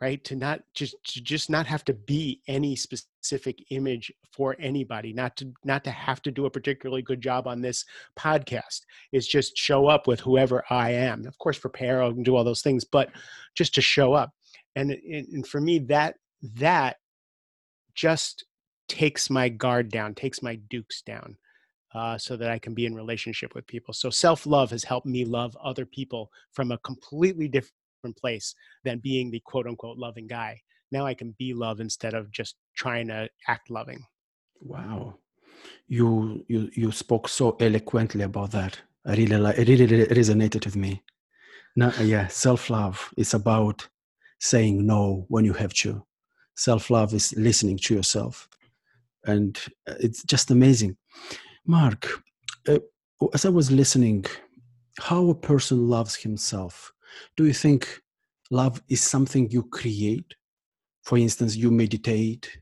right? 0.00 0.22
To 0.24 0.36
not 0.36 0.60
just 0.74 0.96
to 1.12 1.20
just 1.20 1.50
not 1.50 1.66
have 1.66 1.84
to 1.86 1.94
be 1.94 2.40
any 2.46 2.76
specific 2.76 3.64
image 3.70 4.12
for 4.32 4.54
anybody 4.60 5.12
not 5.12 5.36
to 5.36 5.52
not 5.64 5.82
to 5.84 5.90
have 5.90 6.22
to 6.22 6.30
do 6.30 6.46
a 6.46 6.50
particularly 6.50 7.02
good 7.02 7.20
job 7.20 7.46
on 7.46 7.60
this 7.60 7.84
podcast. 8.16 8.82
Is 9.12 9.26
just 9.26 9.56
show 9.56 9.86
up 9.86 10.06
with 10.06 10.20
whoever 10.20 10.64
i 10.70 10.90
am. 10.90 11.26
Of 11.26 11.38
course 11.38 11.58
prepare 11.58 12.02
and 12.02 12.24
do 12.24 12.36
all 12.36 12.44
those 12.44 12.62
things 12.62 12.84
but 12.84 13.10
just 13.54 13.74
to 13.74 13.80
show 13.80 14.12
up. 14.12 14.32
And 14.76 14.92
and 14.92 15.46
for 15.46 15.60
me 15.60 15.80
that 15.80 16.16
that 16.54 16.98
just 17.94 18.44
takes 18.88 19.28
my 19.28 19.48
guard 19.48 19.90
down 19.90 20.14
takes 20.14 20.42
my 20.42 20.54
dukes 20.70 21.02
down 21.02 21.36
uh, 21.94 22.18
so 22.18 22.36
that 22.36 22.50
I 22.50 22.58
can 22.58 22.74
be 22.74 22.86
in 22.86 22.94
relationship 22.94 23.54
with 23.54 23.66
people. 23.66 23.94
So 23.94 24.10
self 24.10 24.46
love 24.46 24.70
has 24.70 24.84
helped 24.84 25.06
me 25.06 25.24
love 25.24 25.56
other 25.62 25.86
people 25.86 26.30
from 26.52 26.70
a 26.70 26.78
completely 26.78 27.48
different 27.48 27.74
different 27.98 28.16
place 28.16 28.54
than 28.84 29.00
being 29.00 29.30
the 29.30 29.40
quote 29.40 29.66
unquote 29.66 29.98
loving 29.98 30.26
guy. 30.26 30.60
Now 30.90 31.06
I 31.06 31.14
can 31.14 31.34
be 31.38 31.52
love 31.54 31.80
instead 31.80 32.14
of 32.14 32.30
just 32.30 32.56
trying 32.76 33.08
to 33.08 33.28
act 33.46 33.70
loving. 33.70 34.00
Wow. 34.60 35.18
You 35.88 36.44
you 36.48 36.70
you 36.74 36.92
spoke 36.92 37.28
so 37.28 37.56
eloquently 37.60 38.24
about 38.24 38.52
that. 38.52 38.80
I 39.04 39.14
really 39.14 39.36
like 39.36 39.58
it 39.58 39.68
really 39.68 40.06
resonated 40.06 40.64
with 40.64 40.76
me. 40.76 41.02
Now, 41.76 41.92
yeah, 42.00 42.26
self-love 42.28 43.14
is 43.16 43.34
about 43.34 43.88
saying 44.40 44.86
no 44.86 45.26
when 45.28 45.44
you 45.44 45.52
have 45.54 45.72
to. 45.74 46.04
Self-love 46.56 47.14
is 47.14 47.34
listening 47.36 47.78
to 47.78 47.94
yourself. 47.94 48.48
And 49.24 49.58
uh, 49.88 49.94
it's 50.00 50.24
just 50.24 50.50
amazing. 50.50 50.96
Mark, 51.66 52.08
uh, 52.68 52.78
as 53.32 53.44
I 53.44 53.50
was 53.50 53.70
listening, 53.70 54.24
how 55.00 55.28
a 55.30 55.34
person 55.34 55.88
loves 55.88 56.16
himself 56.16 56.92
do 57.36 57.46
you 57.46 57.52
think 57.52 58.00
love 58.50 58.82
is 58.88 59.02
something 59.02 59.50
you 59.50 59.64
create? 59.64 60.34
For 61.02 61.18
instance, 61.18 61.56
you 61.56 61.70
meditate 61.70 62.58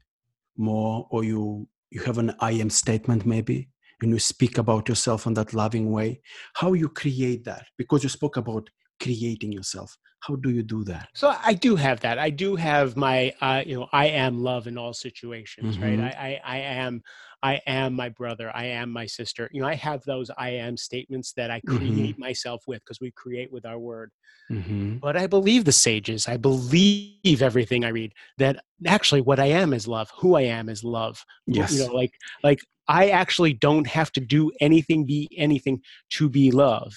more 0.56 1.06
or 1.10 1.24
you 1.24 1.68
you 1.90 2.02
have 2.02 2.18
an 2.18 2.34
I 2.40 2.52
am 2.52 2.70
statement 2.70 3.26
maybe 3.26 3.68
and 4.02 4.10
you 4.10 4.18
speak 4.18 4.58
about 4.58 4.88
yourself 4.88 5.26
in 5.26 5.34
that 5.34 5.54
loving 5.54 5.90
way. 5.90 6.20
How 6.54 6.72
you 6.74 6.88
create 6.88 7.44
that? 7.44 7.66
Because 7.78 8.02
you 8.02 8.08
spoke 8.08 8.36
about 8.36 8.68
creating 9.00 9.52
yourself. 9.52 9.96
how 10.26 10.36
do 10.36 10.50
you 10.50 10.62
do 10.62 10.82
that 10.84 11.08
so 11.14 11.34
i 11.44 11.52
do 11.52 11.76
have 11.76 12.00
that 12.00 12.18
i 12.18 12.30
do 12.30 12.56
have 12.56 12.96
my 12.96 13.32
uh, 13.40 13.62
you 13.64 13.78
know 13.78 13.88
i 13.92 14.06
am 14.06 14.42
love 14.42 14.66
in 14.66 14.78
all 14.78 14.92
situations 14.92 15.76
mm-hmm. 15.76 16.00
right 16.00 16.14
I, 16.16 16.40
I, 16.44 16.56
I 16.56 16.58
am 16.58 17.02
i 17.46 17.60
am 17.66 17.94
my 17.94 18.08
brother 18.08 18.50
i 18.54 18.64
am 18.64 18.90
my 18.90 19.06
sister 19.06 19.48
you 19.52 19.60
know 19.60 19.68
i 19.68 19.74
have 19.74 20.02
those 20.04 20.30
i 20.38 20.50
am 20.50 20.76
statements 20.76 21.32
that 21.32 21.50
i 21.50 21.58
mm-hmm. 21.60 21.76
create 21.76 22.14
mm-hmm. 22.14 22.20
myself 22.20 22.62
with 22.66 22.82
because 22.84 23.00
we 23.00 23.10
create 23.12 23.50
with 23.52 23.64
our 23.64 23.78
word 23.78 24.10
mm-hmm. 24.50 24.96
but 24.96 25.16
i 25.16 25.26
believe 25.26 25.64
the 25.64 25.72
sages 25.72 26.28
i 26.28 26.36
believe 26.36 27.42
everything 27.42 27.84
i 27.84 27.88
read 27.88 28.12
that 28.38 28.62
actually 28.86 29.20
what 29.20 29.40
i 29.40 29.46
am 29.46 29.72
is 29.72 29.86
love 29.86 30.10
who 30.18 30.36
i 30.36 30.42
am 30.42 30.68
is 30.68 30.82
love 30.84 31.24
yes 31.46 31.72
you 31.72 31.86
know 31.86 31.94
like 31.94 32.12
like 32.42 32.60
i 32.88 33.08
actually 33.08 33.52
don't 33.52 33.86
have 33.86 34.10
to 34.12 34.20
do 34.20 34.50
anything 34.60 35.04
be 35.04 35.28
anything 35.36 35.80
to 36.10 36.28
be 36.28 36.50
love 36.50 36.94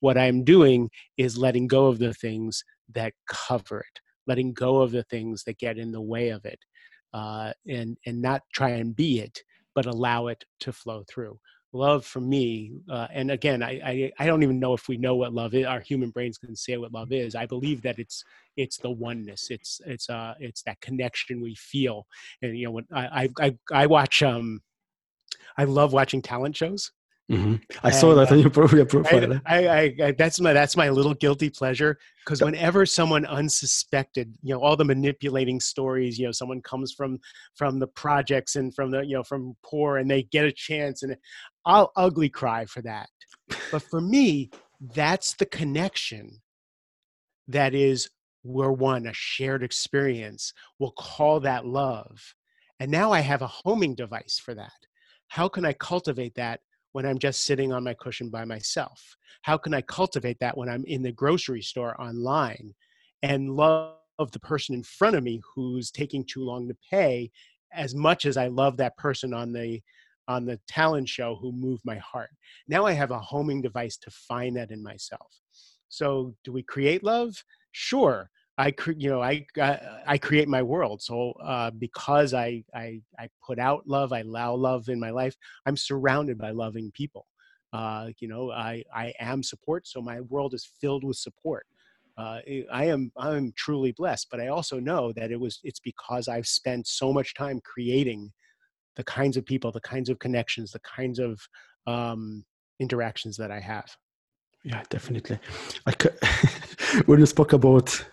what 0.00 0.16
I'm 0.18 0.44
doing 0.44 0.90
is 1.16 1.38
letting 1.38 1.68
go 1.68 1.86
of 1.86 1.98
the 1.98 2.14
things 2.14 2.64
that 2.94 3.12
cover 3.28 3.80
it, 3.80 4.00
letting 4.26 4.52
go 4.52 4.80
of 4.80 4.90
the 4.90 5.04
things 5.04 5.44
that 5.44 5.58
get 5.58 5.78
in 5.78 5.92
the 5.92 6.00
way 6.00 6.30
of 6.30 6.44
it, 6.44 6.58
uh, 7.14 7.52
and 7.68 7.96
and 8.06 8.20
not 8.20 8.42
try 8.52 8.70
and 8.70 8.96
be 8.96 9.20
it, 9.20 9.42
but 9.80 9.94
allow 9.94 10.26
it 10.26 10.44
to 10.60 10.72
flow 10.74 11.02
through. 11.08 11.38
Love 11.72 12.04
for 12.04 12.20
me, 12.20 12.72
uh, 12.90 13.06
and 13.14 13.30
again, 13.30 13.62
I, 13.62 13.80
I, 13.82 14.12
I 14.18 14.26
don't 14.26 14.42
even 14.42 14.58
know 14.60 14.74
if 14.74 14.88
we 14.88 14.98
know 14.98 15.14
what 15.16 15.32
love 15.32 15.54
is. 15.54 15.64
Our 15.64 15.80
human 15.80 16.10
brains 16.10 16.36
can 16.36 16.54
say 16.54 16.76
what 16.76 16.92
love 16.92 17.12
is. 17.12 17.34
I 17.34 17.46
believe 17.46 17.80
that 17.82 17.98
it's 17.98 18.24
it's 18.56 18.76
the 18.76 18.90
oneness. 18.90 19.46
It's 19.50 19.80
it's 19.86 20.10
uh 20.10 20.34
it's 20.38 20.62
that 20.64 20.80
connection 20.82 21.40
we 21.40 21.54
feel. 21.54 22.06
And 22.42 22.58
you 22.58 22.66
know 22.66 22.72
when 22.72 22.86
I 22.92 23.30
I 23.40 23.56
I 23.72 23.86
watch 23.86 24.22
um 24.22 24.60
I 25.56 25.64
love 25.64 25.92
watching 25.94 26.20
talent 26.20 26.56
shows 26.56 26.90
Mm-hmm. 27.30 27.54
I 27.84 27.88
and, 27.88 27.94
saw 27.94 28.14
that 28.16 28.32
uh, 28.32 28.34
on 28.34 28.40
your 28.40 28.50
profile. 28.50 29.40
I, 29.46 29.66
I, 29.68 29.94
I, 30.02 30.12
that's 30.12 30.40
my 30.40 30.52
that's 30.52 30.76
my 30.76 30.88
little 30.88 31.14
guilty 31.14 31.48
pleasure 31.48 31.96
because 32.24 32.42
whenever 32.42 32.84
someone 32.84 33.24
unsuspected, 33.24 34.34
you 34.42 34.52
know, 34.52 34.60
all 34.60 34.76
the 34.76 34.84
manipulating 34.84 35.60
stories, 35.60 36.18
you 36.18 36.26
know, 36.26 36.32
someone 36.32 36.60
comes 36.62 36.92
from 36.92 37.20
from 37.54 37.78
the 37.78 37.86
projects 37.86 38.56
and 38.56 38.74
from 38.74 38.90
the 38.90 39.02
you 39.02 39.14
know 39.14 39.22
from 39.22 39.54
poor 39.64 39.98
and 39.98 40.10
they 40.10 40.24
get 40.24 40.44
a 40.44 40.50
chance 40.50 41.04
and 41.04 41.16
I'll 41.64 41.92
ugly 41.96 42.28
cry 42.28 42.64
for 42.64 42.82
that. 42.82 43.08
But 43.70 43.82
for 43.82 44.00
me, 44.00 44.50
that's 44.80 45.34
the 45.34 45.46
connection 45.46 46.40
that 47.46 47.74
is 47.74 48.10
we're 48.42 48.72
one, 48.72 49.06
a 49.06 49.12
shared 49.12 49.62
experience. 49.62 50.52
We'll 50.78 50.94
call 50.98 51.40
that 51.40 51.66
love. 51.66 52.34
And 52.80 52.90
now 52.90 53.12
I 53.12 53.20
have 53.20 53.42
a 53.42 53.46
homing 53.46 53.94
device 53.94 54.40
for 54.42 54.54
that. 54.54 54.72
How 55.28 55.48
can 55.48 55.64
I 55.64 55.74
cultivate 55.74 56.34
that 56.36 56.60
when 56.92 57.06
I'm 57.06 57.18
just 57.18 57.44
sitting 57.44 57.72
on 57.72 57.84
my 57.84 57.94
cushion 57.94 58.30
by 58.30 58.44
myself? 58.44 59.16
How 59.42 59.56
can 59.56 59.74
I 59.74 59.80
cultivate 59.82 60.38
that 60.40 60.56
when 60.56 60.68
I'm 60.68 60.84
in 60.84 61.02
the 61.02 61.12
grocery 61.12 61.62
store 61.62 62.00
online 62.00 62.74
and 63.22 63.54
love 63.56 63.96
the 64.32 64.40
person 64.40 64.74
in 64.74 64.82
front 64.82 65.16
of 65.16 65.22
me 65.22 65.40
who's 65.54 65.90
taking 65.90 66.24
too 66.24 66.44
long 66.44 66.68
to 66.68 66.76
pay 66.90 67.30
as 67.72 67.94
much 67.94 68.24
as 68.26 68.36
I 68.36 68.48
love 68.48 68.76
that 68.78 68.96
person 68.96 69.32
on 69.32 69.52
the 69.52 69.80
on 70.28 70.44
the 70.44 70.60
talent 70.68 71.08
show 71.08 71.36
who 71.40 71.50
moved 71.50 71.82
my 71.84 71.96
heart. 71.96 72.30
Now 72.68 72.86
I 72.86 72.92
have 72.92 73.10
a 73.10 73.18
homing 73.18 73.60
device 73.60 73.96
to 73.98 74.10
find 74.10 74.56
that 74.56 74.70
in 74.70 74.80
myself. 74.80 75.40
So 75.88 76.34
do 76.44 76.52
we 76.52 76.62
create 76.62 77.02
love? 77.02 77.34
Sure. 77.72 78.30
I 78.58 78.74
you 78.96 79.08
know 79.08 79.22
I 79.22 79.46
I 80.06 80.18
create 80.18 80.48
my 80.48 80.62
world. 80.62 81.02
So 81.02 81.32
uh, 81.42 81.70
because 81.70 82.34
I, 82.34 82.64
I 82.74 83.00
I 83.18 83.28
put 83.46 83.58
out 83.58 83.86
love, 83.86 84.12
I 84.12 84.20
allow 84.20 84.54
love 84.54 84.88
in 84.88 85.00
my 85.00 85.10
life. 85.10 85.34
I'm 85.66 85.76
surrounded 85.76 86.38
by 86.38 86.50
loving 86.50 86.90
people. 86.92 87.26
Uh, 87.72 88.08
you 88.18 88.28
know 88.28 88.50
I 88.50 88.84
I 88.94 89.14
am 89.20 89.42
support, 89.42 89.86
so 89.86 90.02
my 90.02 90.20
world 90.22 90.54
is 90.54 90.70
filled 90.80 91.04
with 91.04 91.16
support. 91.16 91.66
Uh, 92.18 92.40
I 92.72 92.84
am 92.86 93.12
I'm 93.16 93.52
truly 93.56 93.92
blessed, 93.92 94.28
but 94.30 94.40
I 94.40 94.48
also 94.48 94.78
know 94.78 95.12
that 95.12 95.30
it 95.30 95.40
was 95.40 95.60
it's 95.64 95.80
because 95.80 96.28
I've 96.28 96.46
spent 96.46 96.86
so 96.86 97.12
much 97.12 97.34
time 97.34 97.60
creating 97.64 98.32
the 98.96 99.04
kinds 99.04 99.36
of 99.36 99.46
people, 99.46 99.72
the 99.72 99.80
kinds 99.80 100.10
of 100.10 100.18
connections, 100.18 100.72
the 100.72 100.80
kinds 100.80 101.18
of 101.18 101.40
um, 101.86 102.44
interactions 102.80 103.36
that 103.36 103.50
I 103.50 103.60
have. 103.60 103.96
Yeah, 104.64 104.82
definitely. 104.90 105.38
I 105.86 105.92
could, 105.92 106.18
when 107.06 107.18
you 107.20 107.26
spoke 107.26 107.52
about 107.52 108.04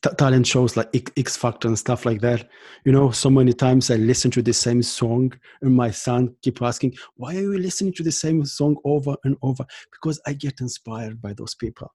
t- 0.00 0.10
talent 0.16 0.46
shows 0.46 0.76
like 0.76 1.12
X 1.16 1.36
Factor 1.36 1.68
and 1.68 1.78
stuff 1.78 2.04
like 2.06 2.20
that. 2.20 2.48
You 2.84 2.92
know, 2.92 3.10
so 3.10 3.30
many 3.30 3.52
times 3.52 3.90
I 3.90 3.96
listen 3.96 4.30
to 4.32 4.42
the 4.42 4.52
same 4.52 4.82
song, 4.82 5.32
and 5.60 5.74
my 5.74 5.90
son 5.90 6.34
keep 6.42 6.62
asking, 6.62 6.94
"Why 7.16 7.36
are 7.36 7.40
you 7.40 7.58
listening 7.58 7.92
to 7.94 8.02
the 8.02 8.12
same 8.12 8.44
song 8.44 8.76
over 8.84 9.16
and 9.24 9.36
over?" 9.42 9.64
Because 9.90 10.20
I 10.26 10.32
get 10.32 10.60
inspired 10.60 11.20
by 11.20 11.34
those 11.34 11.54
people. 11.54 11.92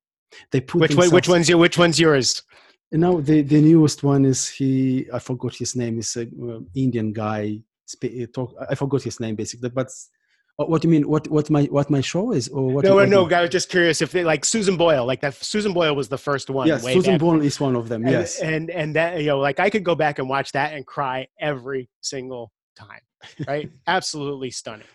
They 0.51 0.61
put 0.61 0.81
which 0.81 0.95
one, 0.95 1.09
which 1.11 1.29
one's 1.29 1.49
your, 1.49 1.57
which 1.57 1.77
one's 1.77 1.99
yours? 1.99 2.43
You 2.91 2.99
know, 2.99 3.21
the 3.21 3.41
the 3.41 3.61
newest 3.61 4.03
one 4.03 4.25
is 4.25 4.47
he. 4.47 5.07
I 5.13 5.19
forgot 5.19 5.55
his 5.55 5.75
name. 5.75 5.99
Is 5.99 6.15
a 6.15 6.23
uh, 6.23 6.59
Indian 6.75 7.13
guy. 7.13 7.59
Talk. 8.33 8.53
I 8.69 8.75
forgot 8.75 9.03
his 9.03 9.19
name 9.21 9.35
basically, 9.35 9.69
but 9.69 9.87
Oh, 10.59 10.65
what 10.65 10.81
do 10.81 10.87
you 10.87 10.91
mean? 10.91 11.07
What 11.07 11.27
what 11.29 11.49
my 11.51 11.65
what 11.65 11.89
my 11.91 12.01
show 12.01 12.31
is, 12.31 12.47
or 12.47 12.67
what? 12.67 12.83
No, 12.83 13.05
no. 13.05 13.29
I 13.29 13.41
was 13.41 13.51
just 13.51 13.69
curious 13.69 14.01
if 14.01 14.11
they 14.11 14.23
like 14.23 14.43
Susan 14.43 14.75
Boyle, 14.75 15.05
like 15.05 15.21
that. 15.21 15.35
Susan 15.35 15.71
Boyle 15.71 15.95
was 15.95 16.09
the 16.09 16.17
first 16.17 16.49
one. 16.49 16.67
Yes, 16.67 16.83
Susan 16.83 17.13
back. 17.13 17.19
Boyle 17.19 17.41
is 17.41 17.59
one 17.59 17.75
of 17.75 17.89
them. 17.89 18.03
And, 18.03 18.11
yes, 18.11 18.39
and 18.39 18.71
and 18.71 18.95
that 18.95 19.19
you 19.19 19.27
know, 19.27 19.39
like 19.39 19.59
I 19.59 19.69
could 19.69 19.83
go 19.83 19.93
back 19.93 20.17
and 20.17 20.27
watch 20.27 20.51
that 20.53 20.73
and 20.73 20.83
cry 20.85 21.27
every 21.39 21.89
single 22.01 22.51
time. 22.75 23.01
Right? 23.47 23.69
Absolutely 23.87 24.49
stunning. 24.49 24.87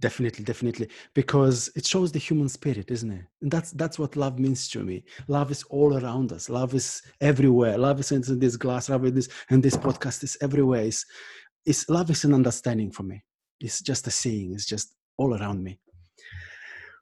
Definitely, 0.00 0.44
definitely, 0.44 0.88
because 1.14 1.70
it 1.74 1.84
shows 1.84 2.12
the 2.12 2.20
human 2.20 2.48
spirit, 2.48 2.90
isn't 2.90 3.10
it? 3.10 3.24
And 3.40 3.50
that's 3.50 3.72
that's 3.72 3.98
what 3.98 4.14
love 4.14 4.38
means 4.38 4.68
to 4.68 4.80
me. 4.80 5.04
Love 5.26 5.50
is 5.50 5.64
all 5.70 5.98
around 5.98 6.32
us. 6.32 6.50
Love 6.50 6.74
is 6.74 7.02
everywhere. 7.22 7.78
Love 7.78 7.98
is 7.98 8.12
in 8.12 8.38
this 8.38 8.56
glass. 8.56 8.90
Love 8.90 9.06
is 9.06 9.08
in 9.08 9.14
this, 9.14 9.28
and 9.48 9.62
this 9.62 9.76
podcast 9.76 10.22
is 10.22 10.36
everywhere. 10.42 10.82
It's, 10.82 11.04
it's 11.64 11.88
love 11.88 12.10
is 12.10 12.24
an 12.24 12.34
understanding 12.34 12.92
for 12.92 13.02
me. 13.02 13.24
It's 13.58 13.80
just 13.80 14.06
a 14.06 14.10
seeing. 14.12 14.52
It's 14.52 14.66
just 14.66 14.94
all 15.18 15.34
around 15.34 15.62
me. 15.62 15.78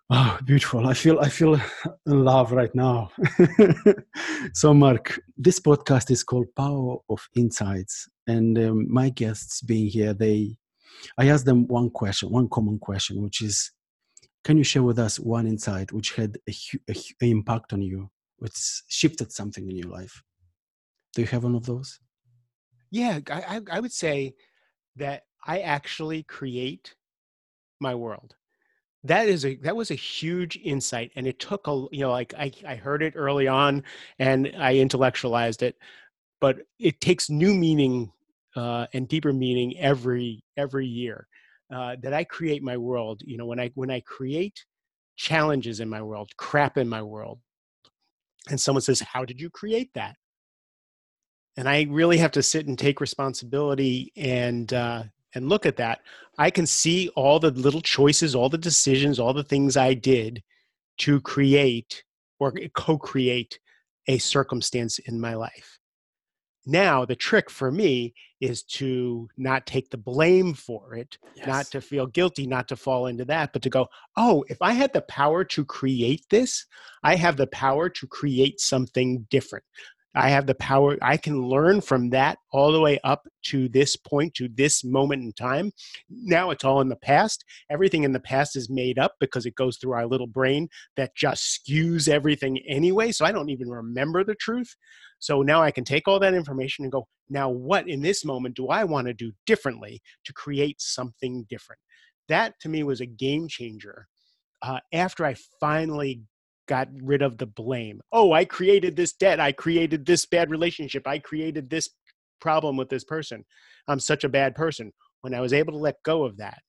Oh, 0.08 0.38
beautiful. 0.44 0.86
I 0.86 0.94
feel 0.94 1.18
I 1.18 1.28
feel 1.28 1.54
in 2.06 2.24
love 2.24 2.52
right 2.52 2.72
now. 2.74 3.10
so, 4.52 4.72
Mark, 4.72 5.20
this 5.36 5.58
podcast 5.58 6.10
is 6.10 6.22
called 6.22 6.46
Power 6.54 6.98
of 7.10 7.28
Insights, 7.34 8.08
and 8.28 8.56
um, 8.58 8.86
my 8.88 9.08
guests 9.08 9.62
being 9.62 9.88
here, 9.88 10.14
they, 10.14 10.58
I 11.18 11.28
asked 11.28 11.44
them 11.44 11.66
one 11.66 11.90
question, 11.90 12.30
one 12.30 12.48
common 12.48 12.78
question, 12.78 13.20
which 13.20 13.42
is, 13.42 13.72
can 14.44 14.56
you 14.56 14.64
share 14.64 14.84
with 14.84 15.00
us 15.00 15.18
one 15.18 15.48
insight 15.48 15.90
which 15.90 16.14
had 16.14 16.38
a, 16.48 16.54
a, 16.88 16.94
impact 17.28 17.72
on 17.72 17.82
you, 17.82 18.08
which 18.38 18.82
shifted 18.88 19.32
something 19.32 19.68
in 19.68 19.76
your 19.76 19.88
life? 19.88 20.22
Do 21.14 21.22
you 21.22 21.28
have 21.28 21.42
one 21.42 21.56
of 21.56 21.66
those? 21.66 21.98
Yeah, 22.92 23.18
I, 23.28 23.60
I 23.72 23.80
would 23.80 23.92
say 23.92 24.34
that 24.94 25.22
I 25.44 25.60
actually 25.60 26.22
create 26.22 26.94
my 27.80 27.94
world. 27.94 28.34
That 29.04 29.28
is 29.28 29.44
a 29.44 29.56
that 29.56 29.76
was 29.76 29.90
a 29.90 29.94
huge 29.94 30.58
insight 30.64 31.12
and 31.16 31.26
it 31.26 31.38
took 31.38 31.68
a 31.68 31.86
you 31.92 32.00
know 32.00 32.10
like 32.10 32.34
i 32.34 32.50
i 32.66 32.74
heard 32.74 33.02
it 33.02 33.14
early 33.16 33.46
on 33.46 33.84
and 34.18 34.52
i 34.58 34.74
intellectualized 34.74 35.62
it 35.62 35.76
but 36.40 36.58
it 36.78 37.00
takes 37.00 37.30
new 37.30 37.54
meaning 37.54 38.12
uh, 38.56 38.86
and 38.94 39.08
deeper 39.08 39.32
meaning 39.32 39.78
every 39.78 40.42
every 40.56 40.86
year 40.86 41.26
uh, 41.74 41.96
that 42.02 42.12
i 42.12 42.24
create 42.24 42.62
my 42.62 42.76
world. 42.76 43.22
You 43.24 43.36
know 43.38 43.46
when 43.46 43.60
i 43.60 43.70
when 43.74 43.90
i 43.90 44.00
create 44.00 44.64
challenges 45.16 45.80
in 45.80 45.88
my 45.88 46.02
world 46.02 46.30
crap 46.36 46.76
in 46.76 46.88
my 46.88 47.02
world 47.02 47.40
and 48.50 48.60
someone 48.60 48.82
says 48.82 49.00
how 49.00 49.24
did 49.24 49.40
you 49.40 49.50
create 49.50 49.90
that? 49.94 50.16
And 51.56 51.68
i 51.68 51.86
really 51.90 52.18
have 52.18 52.32
to 52.32 52.42
sit 52.42 52.66
and 52.66 52.78
take 52.78 53.00
responsibility 53.00 54.12
and 54.16 54.72
uh, 54.72 55.04
and 55.36 55.50
look 55.50 55.66
at 55.66 55.76
that, 55.76 56.00
I 56.38 56.50
can 56.50 56.66
see 56.66 57.10
all 57.10 57.38
the 57.38 57.50
little 57.50 57.82
choices, 57.82 58.34
all 58.34 58.48
the 58.48 58.58
decisions, 58.58 59.20
all 59.20 59.34
the 59.34 59.44
things 59.44 59.76
I 59.76 59.92
did 59.92 60.42
to 60.98 61.20
create 61.20 62.02
or 62.40 62.52
co 62.74 62.96
create 62.98 63.60
a 64.08 64.18
circumstance 64.18 64.98
in 64.98 65.20
my 65.20 65.34
life. 65.34 65.78
Now, 66.64 67.04
the 67.04 67.14
trick 67.14 67.48
for 67.48 67.70
me 67.70 68.14
is 68.40 68.64
to 68.64 69.28
not 69.36 69.66
take 69.66 69.90
the 69.90 69.98
blame 69.98 70.52
for 70.52 70.94
it, 70.94 71.16
yes. 71.36 71.46
not 71.46 71.66
to 71.66 71.80
feel 71.80 72.06
guilty, 72.06 72.46
not 72.46 72.66
to 72.68 72.76
fall 72.76 73.06
into 73.06 73.24
that, 73.26 73.52
but 73.52 73.62
to 73.62 73.70
go, 73.70 73.86
oh, 74.16 74.44
if 74.48 74.60
I 74.60 74.72
had 74.72 74.92
the 74.92 75.02
power 75.02 75.44
to 75.44 75.64
create 75.64 76.24
this, 76.28 76.66
I 77.04 77.14
have 77.14 77.36
the 77.36 77.46
power 77.46 77.88
to 77.90 78.06
create 78.08 78.60
something 78.60 79.26
different. 79.30 79.64
I 80.16 80.30
have 80.30 80.46
the 80.46 80.54
power, 80.54 80.96
I 81.02 81.18
can 81.18 81.42
learn 81.42 81.82
from 81.82 82.10
that 82.10 82.38
all 82.50 82.72
the 82.72 82.80
way 82.80 82.98
up 83.04 83.28
to 83.46 83.68
this 83.68 83.96
point, 83.96 84.34
to 84.34 84.48
this 84.48 84.82
moment 84.82 85.22
in 85.22 85.32
time. 85.34 85.72
Now 86.08 86.50
it's 86.50 86.64
all 86.64 86.80
in 86.80 86.88
the 86.88 86.96
past. 86.96 87.44
Everything 87.70 88.02
in 88.04 88.12
the 88.12 88.20
past 88.20 88.56
is 88.56 88.70
made 88.70 88.98
up 88.98 89.12
because 89.20 89.44
it 89.44 89.54
goes 89.54 89.76
through 89.76 89.92
our 89.92 90.06
little 90.06 90.26
brain 90.26 90.68
that 90.96 91.14
just 91.14 91.60
skews 91.60 92.08
everything 92.08 92.58
anyway. 92.66 93.12
So 93.12 93.26
I 93.26 93.32
don't 93.32 93.50
even 93.50 93.68
remember 93.68 94.24
the 94.24 94.34
truth. 94.34 94.74
So 95.18 95.42
now 95.42 95.62
I 95.62 95.70
can 95.70 95.84
take 95.84 96.08
all 96.08 96.18
that 96.20 96.34
information 96.34 96.84
and 96.84 96.92
go, 96.92 97.06
now 97.28 97.50
what 97.50 97.88
in 97.88 98.00
this 98.00 98.24
moment 98.24 98.56
do 98.56 98.68
I 98.68 98.84
want 98.84 99.08
to 99.08 99.14
do 99.14 99.32
differently 99.44 100.00
to 100.24 100.32
create 100.32 100.80
something 100.80 101.44
different? 101.48 101.80
That 102.28 102.58
to 102.60 102.68
me 102.68 102.82
was 102.82 103.00
a 103.00 103.06
game 103.06 103.48
changer. 103.48 104.08
Uh, 104.62 104.80
after 104.92 105.26
I 105.26 105.36
finally 105.60 106.22
got 106.66 106.88
rid 107.02 107.22
of 107.22 107.38
the 107.38 107.46
blame. 107.46 108.00
Oh, 108.12 108.32
I 108.32 108.44
created 108.44 108.96
this 108.96 109.12
debt. 109.12 109.40
I 109.40 109.52
created 109.52 110.04
this 110.04 110.26
bad 110.26 110.50
relationship. 110.50 111.06
I 111.06 111.18
created 111.18 111.70
this 111.70 111.88
problem 112.40 112.76
with 112.76 112.88
this 112.88 113.04
person. 113.04 113.44
I'm 113.88 114.00
such 114.00 114.24
a 114.24 114.28
bad 114.28 114.54
person. 114.54 114.92
When 115.22 115.34
I 115.34 115.40
was 115.40 115.52
able 115.52 115.72
to 115.72 115.78
let 115.78 116.02
go 116.02 116.24
of 116.24 116.36
that 116.38 116.60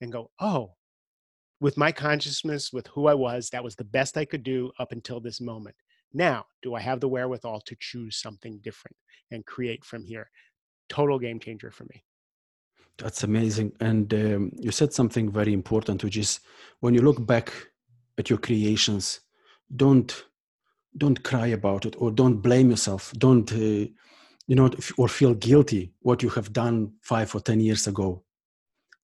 and 0.00 0.12
go, 0.12 0.30
oh, 0.40 0.74
with 1.60 1.76
my 1.76 1.92
consciousness, 1.92 2.72
with 2.72 2.86
who 2.88 3.06
I 3.06 3.14
was, 3.14 3.50
that 3.50 3.64
was 3.64 3.74
the 3.74 3.84
best 3.84 4.16
I 4.16 4.24
could 4.24 4.42
do 4.42 4.70
up 4.78 4.92
until 4.92 5.20
this 5.20 5.40
moment. 5.40 5.74
Now, 6.12 6.44
do 6.62 6.74
I 6.74 6.80
have 6.80 7.00
the 7.00 7.08
wherewithal 7.08 7.62
to 7.66 7.76
choose 7.80 8.20
something 8.20 8.60
different 8.62 8.96
and 9.30 9.44
create 9.44 9.84
from 9.84 10.04
here? 10.04 10.30
Total 10.88 11.18
game 11.18 11.40
changer 11.40 11.70
for 11.70 11.84
me. 11.84 12.04
That's 12.96 13.22
amazing. 13.24 13.72
And 13.80 14.12
um, 14.14 14.52
you 14.56 14.70
said 14.70 14.92
something 14.92 15.30
very 15.30 15.52
important, 15.52 16.02
which 16.02 16.16
is 16.16 16.40
when 16.80 16.94
you 16.94 17.02
look 17.02 17.24
back 17.24 17.52
at 18.16 18.30
your 18.30 18.38
creations, 18.38 19.20
don't 19.74 20.24
don't 20.96 21.22
cry 21.22 21.48
about 21.48 21.86
it 21.86 21.94
or 21.98 22.10
don't 22.10 22.38
blame 22.38 22.70
yourself. 22.70 23.12
Don't 23.18 23.50
uh, 23.52 23.86
you 24.46 24.56
know 24.56 24.70
or 24.96 25.08
feel 25.08 25.34
guilty 25.34 25.92
what 26.00 26.22
you 26.22 26.28
have 26.30 26.52
done 26.52 26.92
five 27.02 27.34
or 27.34 27.40
ten 27.40 27.60
years 27.60 27.86
ago. 27.86 28.22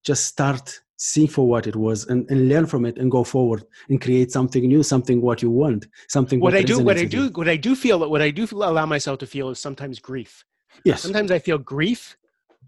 Just 0.04 0.26
start 0.26 0.80
see 0.96 1.26
for 1.26 1.46
what 1.46 1.66
it 1.66 1.74
was 1.74 2.06
and, 2.06 2.28
and 2.30 2.48
learn 2.48 2.66
from 2.66 2.84
it 2.84 2.98
and 2.98 3.10
go 3.10 3.24
forward 3.24 3.64
and 3.88 4.00
create 4.00 4.30
something 4.30 4.66
new 4.66 4.82
something 4.82 5.20
what 5.20 5.42
you 5.42 5.50
want 5.50 5.86
something 6.08 6.38
what, 6.38 6.52
what 6.52 6.60
i 6.60 6.62
do 6.62 6.78
what 6.78 6.96
i 6.96 7.04
do 7.04 7.28
what 7.30 7.48
i 7.48 7.56
do 7.56 7.74
feel 7.74 8.08
what 8.08 8.22
i 8.22 8.30
do 8.30 8.46
allow 8.52 8.86
myself 8.86 9.18
to 9.18 9.26
feel 9.26 9.50
is 9.50 9.58
sometimes 9.58 9.98
grief 9.98 10.44
yes 10.84 11.02
sometimes 11.02 11.32
i 11.32 11.38
feel 11.38 11.58
grief 11.58 12.16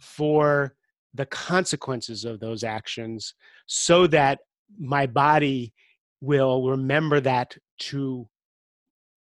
for 0.00 0.74
the 1.14 1.26
consequences 1.26 2.24
of 2.24 2.40
those 2.40 2.64
actions 2.64 3.34
so 3.66 4.06
that 4.08 4.40
my 4.78 5.06
body 5.06 5.72
will 6.20 6.68
remember 6.68 7.20
that 7.20 7.56
to 7.78 8.28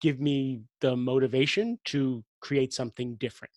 give 0.01 0.19
me 0.19 0.61
the 0.81 0.95
motivation 0.95 1.79
to 1.85 2.23
create 2.41 2.73
something 2.73 3.15
different. 3.15 3.53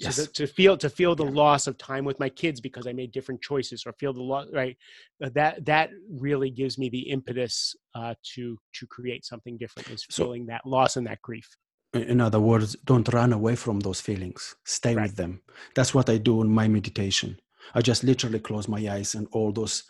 Yes. 0.00 0.16
so 0.16 0.24
to 0.24 0.46
feel 0.46 0.76
to 0.78 0.88
feel 0.88 1.14
the 1.14 1.24
loss 1.24 1.66
of 1.66 1.76
time 1.76 2.04
with 2.04 2.18
my 2.18 2.28
kids 2.28 2.60
because 2.60 2.86
i 2.86 2.92
made 2.92 3.12
different 3.12 3.40
choices 3.42 3.84
or 3.86 3.92
feel 3.92 4.12
the 4.12 4.22
loss 4.22 4.46
right? 4.52 4.76
Uh, 5.22 5.28
that 5.34 5.64
that 5.66 5.90
really 6.10 6.50
gives 6.50 6.78
me 6.78 6.88
the 6.88 7.04
impetus 7.16 7.76
uh, 7.94 8.14
to 8.34 8.58
to 8.72 8.86
create 8.86 9.24
something 9.24 9.56
different 9.58 9.90
is 9.90 10.04
feeling 10.10 10.44
so, 10.44 10.52
that 10.52 10.66
loss 10.66 10.96
and 10.96 11.06
that 11.06 11.20
grief. 11.20 11.48
in 11.94 12.20
other 12.20 12.40
words 12.40 12.74
don't 12.86 13.12
run 13.12 13.32
away 13.32 13.54
from 13.54 13.80
those 13.80 14.00
feelings. 14.00 14.54
Stay 14.64 14.94
right. 14.94 15.02
with 15.02 15.16
them. 15.16 15.42
That's 15.76 15.94
what 15.94 16.08
i 16.08 16.16
do 16.16 16.40
in 16.40 16.48
my 16.48 16.66
meditation. 16.68 17.38
I 17.74 17.80
just 17.82 18.02
literally 18.02 18.40
close 18.40 18.66
my 18.66 18.82
eyes 18.94 19.14
and 19.14 19.28
all 19.30 19.52
those 19.52 19.84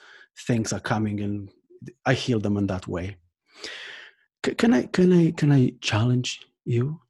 things 0.47 0.73
are 0.73 0.81
coming 0.81 1.21
and 1.21 1.49
i 2.11 2.15
heal 2.15 2.41
them 2.41 2.57
in 2.57 2.67
that 2.67 2.87
way 2.87 3.17
C- 4.45 4.55
can 4.55 4.73
i 4.73 4.83
can 4.87 5.13
i 5.13 5.31
can 5.33 5.53
i 5.53 5.73
challenge 5.81 6.41
you 6.65 7.01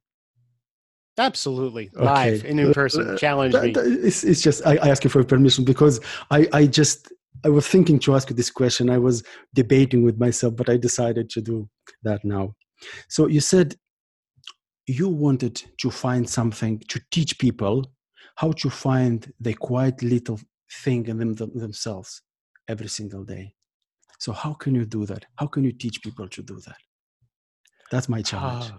Absolutely, 1.17 1.91
live 1.93 2.43
and 2.43 2.59
in 2.59 2.73
person. 2.73 3.11
Uh, 3.11 3.17
Challenge 3.17 3.53
me. 3.53 3.73
It's, 3.75 4.23
it's 4.23 4.41
just 4.41 4.65
I, 4.65 4.77
I 4.77 4.89
ask 4.89 5.03
you 5.03 5.11
for 5.11 5.23
permission 5.23 5.63
because 5.63 5.99
I 6.31 6.47
I 6.51 6.65
just 6.65 7.11
I 7.45 7.49
was 7.49 7.67
thinking 7.67 7.99
to 7.99 8.15
ask 8.15 8.29
you 8.31 8.35
this 8.35 8.49
question. 8.49 8.89
I 8.89 8.97
was 8.97 9.23
debating 9.53 10.01
with 10.03 10.17
myself, 10.17 10.55
but 10.55 10.69
I 10.69 10.77
decided 10.77 11.29
to 11.31 11.41
do 11.41 11.69
that 12.01 12.25
now. 12.25 12.55
So 13.09 13.27
you 13.27 13.41
said 13.41 13.75
you 14.87 15.07
wanted 15.07 15.61
to 15.81 15.91
find 15.91 16.27
something 16.27 16.79
to 16.87 16.99
teach 17.11 17.37
people 17.37 17.85
how 18.35 18.51
to 18.53 18.69
find 18.69 19.31
the 19.39 19.53
quiet 19.53 20.01
little 20.01 20.39
thing 20.83 21.05
in 21.07 21.17
them, 21.19 21.35
themselves 21.35 22.23
every 22.67 22.89
single 22.89 23.23
day. 23.23 23.53
So 24.19 24.31
how 24.33 24.53
can 24.53 24.73
you 24.73 24.85
do 24.85 25.05
that? 25.05 25.25
How 25.35 25.45
can 25.45 25.63
you 25.63 25.71
teach 25.71 26.01
people 26.01 26.27
to 26.27 26.41
do 26.41 26.59
that? 26.65 26.77
That's 27.93 28.09
my 28.09 28.23
challenge. 28.23 28.71
Uh, 28.71 28.77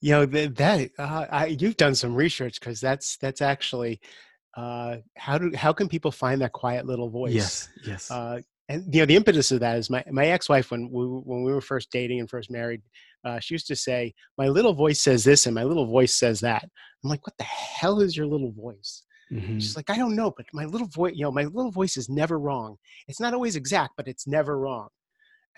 you 0.00 0.12
know 0.12 0.24
that, 0.24 0.56
that 0.56 0.90
uh, 0.98 1.26
I, 1.30 1.46
you've 1.46 1.76
done 1.76 1.94
some 1.94 2.14
research 2.14 2.58
because 2.58 2.80
that's 2.80 3.18
that's 3.18 3.42
actually 3.42 4.00
uh, 4.56 4.96
how 5.18 5.36
do 5.36 5.54
how 5.54 5.74
can 5.74 5.90
people 5.90 6.10
find 6.10 6.40
that 6.40 6.52
quiet 6.52 6.86
little 6.86 7.10
voice? 7.10 7.34
Yes, 7.34 7.68
yes. 7.84 8.10
Uh, 8.10 8.40
and 8.70 8.94
you 8.94 9.02
know 9.02 9.06
the 9.06 9.16
impetus 9.16 9.52
of 9.52 9.60
that 9.60 9.76
is 9.76 9.90
my 9.90 10.02
my 10.10 10.28
ex-wife 10.28 10.70
when 10.70 10.90
we 10.90 11.04
when 11.04 11.42
we 11.44 11.52
were 11.52 11.60
first 11.60 11.90
dating 11.92 12.18
and 12.18 12.30
first 12.30 12.50
married, 12.50 12.80
uh, 13.26 13.38
she 13.40 13.52
used 13.52 13.66
to 13.66 13.76
say, 13.76 14.14
"My 14.38 14.48
little 14.48 14.72
voice 14.72 15.02
says 15.02 15.22
this 15.22 15.44
and 15.44 15.54
my 15.54 15.64
little 15.64 15.86
voice 15.86 16.14
says 16.14 16.40
that." 16.40 16.64
I'm 17.04 17.10
like, 17.10 17.26
"What 17.26 17.36
the 17.36 17.44
hell 17.44 18.00
is 18.00 18.16
your 18.16 18.26
little 18.26 18.52
voice?" 18.52 19.02
Mm-hmm. 19.30 19.58
She's 19.58 19.76
like, 19.76 19.90
"I 19.90 19.98
don't 19.98 20.16
know, 20.16 20.32
but 20.34 20.46
my 20.54 20.64
little 20.64 20.88
voice, 20.88 21.12
you 21.14 21.24
know, 21.24 21.30
my 21.30 21.44
little 21.44 21.72
voice 21.72 21.98
is 21.98 22.08
never 22.08 22.38
wrong. 22.38 22.76
It's 23.06 23.20
not 23.20 23.34
always 23.34 23.54
exact, 23.54 23.92
but 23.98 24.08
it's 24.08 24.26
never 24.26 24.58
wrong." 24.58 24.88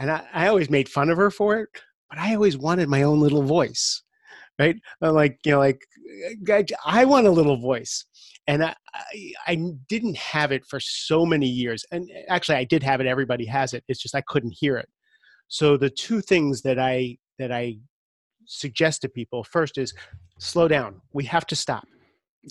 And 0.00 0.10
I, 0.10 0.24
I 0.34 0.48
always 0.48 0.68
made 0.68 0.88
fun 0.88 1.10
of 1.10 1.18
her 1.18 1.30
for 1.30 1.60
it, 1.60 1.68
but 2.12 2.20
I 2.20 2.34
always 2.34 2.58
wanted 2.58 2.90
my 2.90 3.04
own 3.04 3.20
little 3.20 3.42
voice 3.42 4.02
right? 4.58 4.76
I'm 5.00 5.14
like 5.14 5.38
you 5.44 5.52
know, 5.52 5.58
like 5.58 5.80
uh, 6.48 6.52
I, 6.52 6.64
I 6.84 7.04
want 7.04 7.26
a 7.26 7.30
little 7.30 7.56
voice, 7.56 8.04
and 8.46 8.64
I, 8.64 8.74
I, 8.94 9.32
I 9.46 9.62
didn't 9.88 10.16
have 10.16 10.52
it 10.52 10.64
for 10.66 10.80
so 10.80 11.24
many 11.24 11.46
years. 11.46 11.84
And 11.90 12.10
uh, 12.10 12.32
actually, 12.32 12.56
I 12.56 12.64
did 12.64 12.82
have 12.82 13.00
it. 13.00 13.06
Everybody 13.06 13.44
has 13.46 13.74
it. 13.74 13.84
It's 13.88 14.00
just 14.00 14.14
I 14.14 14.22
couldn't 14.28 14.54
hear 14.58 14.76
it. 14.76 14.88
So 15.48 15.76
the 15.76 15.90
two 15.90 16.20
things 16.20 16.62
that 16.62 16.78
I 16.78 17.18
that 17.38 17.52
I 17.52 17.76
suggest 18.46 19.02
to 19.02 19.08
people 19.08 19.44
first 19.44 19.78
is 19.78 19.94
slow 20.38 20.68
down. 20.68 21.00
We 21.12 21.24
have 21.24 21.46
to 21.46 21.56
stop. 21.56 21.86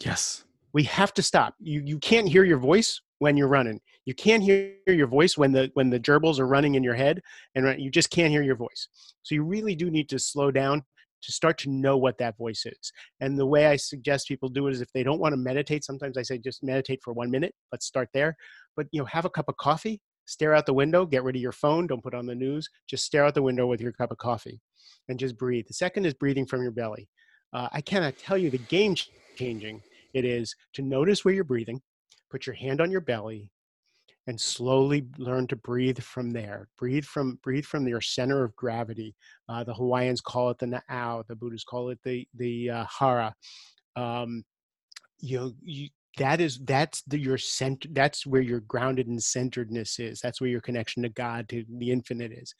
Yes. 0.04 0.43
We 0.74 0.84
have 0.84 1.13
to 1.15 1.21
stop. 1.21 1.56
You 1.60 1.82
you 1.86 2.00
can't 2.00 2.28
hear 2.28 2.43
your 2.43 2.60
voice 2.60 3.02
when 3.19 3.38
you're 3.38 3.47
running. 3.47 3.80
You 4.05 4.15
can't 4.15 4.43
hear 4.43 4.73
your 4.87 5.07
voice 5.07 5.37
when 5.37 5.51
the 5.51 5.69
when 5.73 5.89
the 5.89 5.99
gerbils 5.99 6.39
are 6.39 6.47
running 6.47 6.75
in 6.75 6.83
your 6.83 6.95
head, 6.95 7.21
and 7.55 7.79
you 7.79 7.91
just 7.91 8.09
can't 8.09 8.31
hear 8.31 8.41
your 8.41 8.55
voice. 8.55 8.87
So 9.23 9.35
you 9.35 9.43
really 9.43 9.75
do 9.75 9.91
need 9.91 10.09
to 10.09 10.19
slow 10.19 10.51
down 10.51 10.83
to 11.21 11.31
start 11.31 11.57
to 11.59 11.69
know 11.69 11.97
what 11.97 12.17
that 12.17 12.37
voice 12.37 12.65
is. 12.65 12.91
And 13.19 13.37
the 13.37 13.45
way 13.45 13.67
I 13.67 13.75
suggest 13.75 14.27
people 14.27 14.49
do 14.49 14.67
it 14.67 14.71
is 14.71 14.81
if 14.81 14.91
they 14.93 15.03
don't 15.03 15.19
want 15.19 15.33
to 15.33 15.37
meditate, 15.37 15.83
sometimes 15.83 16.17
I 16.17 16.23
say 16.23 16.39
just 16.39 16.63
meditate 16.63 17.01
for 17.03 17.13
one 17.13 17.29
minute. 17.29 17.53
Let's 17.71 17.85
start 17.85 18.09
there. 18.13 18.35
But 18.75 18.87
you 18.91 18.99
know, 18.99 19.05
have 19.05 19.25
a 19.25 19.29
cup 19.29 19.47
of 19.47 19.57
coffee, 19.57 20.01
stare 20.25 20.55
out 20.55 20.65
the 20.65 20.73
window, 20.73 21.05
get 21.05 21.23
rid 21.23 21.35
of 21.35 21.41
your 21.41 21.51
phone, 21.51 21.85
don't 21.87 22.03
put 22.03 22.15
on 22.15 22.25
the 22.25 22.35
news, 22.35 22.67
just 22.89 23.05
stare 23.05 23.25
out 23.25 23.35
the 23.35 23.41
window 23.41 23.67
with 23.67 23.81
your 23.81 23.91
cup 23.91 24.11
of 24.11 24.17
coffee 24.17 24.59
and 25.09 25.19
just 25.19 25.37
breathe. 25.37 25.65
The 25.67 25.73
second 25.73 26.05
is 26.05 26.13
breathing 26.13 26.45
from 26.45 26.63
your 26.63 26.71
belly. 26.71 27.07
Uh, 27.53 27.67
I 27.71 27.81
cannot 27.81 28.17
tell 28.17 28.37
you 28.37 28.49
the 28.49 28.57
game 28.57 28.95
changing 29.35 29.81
it 30.13 30.25
is 30.25 30.55
to 30.73 30.81
notice 30.81 31.23
where 31.23 31.33
you're 31.33 31.43
breathing, 31.43 31.81
put 32.29 32.45
your 32.45 32.55
hand 32.55 32.81
on 32.81 32.91
your 32.91 33.01
belly, 33.01 33.49
and 34.27 34.39
slowly 34.39 35.07
learn 35.17 35.47
to 35.47 35.55
breathe 35.55 35.99
from 35.99 36.31
there. 36.31 36.67
Breathe 36.77 37.05
from 37.05 37.39
breathe 37.43 37.65
from 37.65 37.88
your 37.88 38.01
center 38.01 38.43
of 38.43 38.55
gravity. 38.55 39.15
Uh, 39.49 39.63
the 39.63 39.73
Hawaiians 39.73 40.21
call 40.21 40.49
it 40.51 40.60
the 40.60 40.67
Na'au. 40.67 41.25
The 41.27 41.36
Buddhists 41.36 41.65
call 41.65 41.89
it 41.89 41.99
the 42.03 42.27
the 42.36 42.69
uh, 42.69 42.86
Hara. 42.99 43.34
Um, 43.95 44.43
you 45.19 45.39
know, 45.39 45.53
you, 45.62 45.89
that 46.17 46.41
is 46.41 46.60
that's 46.60 47.01
the 47.03 47.17
your 47.17 47.38
center. 47.38 47.89
That's 47.91 48.25
where 48.25 48.41
your 48.41 48.62
grounded 48.62 49.07
and 49.07 49.21
centeredness 49.21 49.99
is. 49.99 50.19
That's 50.19 50.39
where 50.39 50.49
your 50.49 50.62
connection 50.62 51.03
to 51.03 51.10
God, 51.10 51.49
to 51.49 51.65
the 51.77 51.91
infinite, 51.91 52.31
is. 52.31 52.53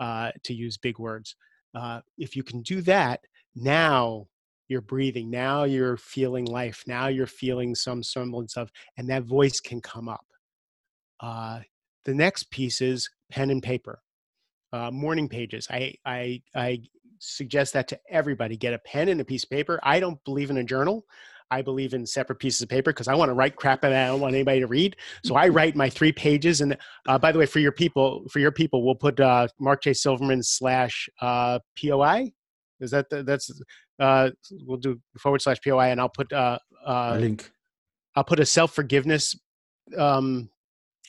Uh, 0.00 0.32
to 0.42 0.54
use 0.54 0.78
big 0.78 0.98
words, 0.98 1.36
uh, 1.76 2.00
if 2.18 2.34
you 2.34 2.42
can 2.42 2.60
do 2.62 2.80
that, 2.80 3.20
now 3.54 4.26
you're 4.66 4.80
breathing. 4.80 5.30
Now 5.30 5.62
you're 5.64 5.96
feeling 5.96 6.44
life. 6.46 6.82
Now 6.86 7.06
you're 7.06 7.26
feeling 7.26 7.74
some 7.74 8.02
semblance 8.02 8.56
of, 8.56 8.72
and 8.96 9.08
that 9.10 9.24
voice 9.24 9.60
can 9.60 9.80
come 9.80 10.08
up 10.08 10.24
uh, 11.22 11.60
the 12.04 12.14
next 12.14 12.50
piece 12.50 12.80
is 12.80 13.08
pen 13.30 13.50
and 13.50 13.62
paper, 13.62 14.02
uh, 14.72 14.90
morning 14.90 15.28
pages. 15.28 15.66
I, 15.70 15.94
I, 16.04 16.42
I 16.54 16.82
suggest 17.20 17.72
that 17.74 17.88
to 17.88 17.98
everybody. 18.10 18.56
Get 18.56 18.74
a 18.74 18.78
pen 18.78 19.08
and 19.08 19.20
a 19.20 19.24
piece 19.24 19.44
of 19.44 19.50
paper. 19.50 19.78
I 19.82 20.00
don't 20.00 20.22
believe 20.24 20.50
in 20.50 20.58
a 20.58 20.64
journal. 20.64 21.06
I 21.52 21.60
believe 21.60 21.92
in 21.92 22.06
separate 22.06 22.38
pieces 22.38 22.62
of 22.62 22.70
paper 22.70 22.92
because 22.92 23.08
I 23.08 23.14
want 23.14 23.28
to 23.28 23.34
write 23.34 23.56
crap 23.56 23.82
that 23.82 23.92
I 23.92 24.06
don't 24.06 24.20
want 24.20 24.34
anybody 24.34 24.60
to 24.60 24.66
read. 24.66 24.96
So 25.22 25.36
I 25.36 25.48
write 25.56 25.76
my 25.76 25.88
three 25.88 26.10
pages. 26.10 26.62
And 26.62 26.76
uh, 27.06 27.18
by 27.18 27.30
the 27.30 27.38
way, 27.38 27.46
for 27.46 27.58
your 27.58 27.72
people, 27.72 28.26
for 28.30 28.38
your 28.38 28.50
people, 28.50 28.84
we'll 28.84 28.94
put 28.94 29.20
uh, 29.20 29.48
Mark 29.60 29.82
J. 29.82 29.92
Silverman 29.92 30.42
slash 30.42 31.08
uh, 31.20 31.58
POI. 31.80 32.32
Is 32.80 32.90
that 32.90 33.10
the, 33.10 33.22
that's 33.22 33.50
uh, 34.00 34.30
we'll 34.66 34.78
do 34.78 34.98
forward 35.18 35.42
slash 35.42 35.58
POI, 35.64 35.90
and 35.90 36.00
I'll 36.00 36.08
put 36.08 36.32
uh, 36.32 36.58
uh, 36.84 37.12
a 37.14 37.20
link. 37.20 37.52
I'll 38.16 38.24
put 38.24 38.40
a 38.40 38.46
self 38.46 38.74
forgiveness 38.74 39.38
um, 39.96 40.48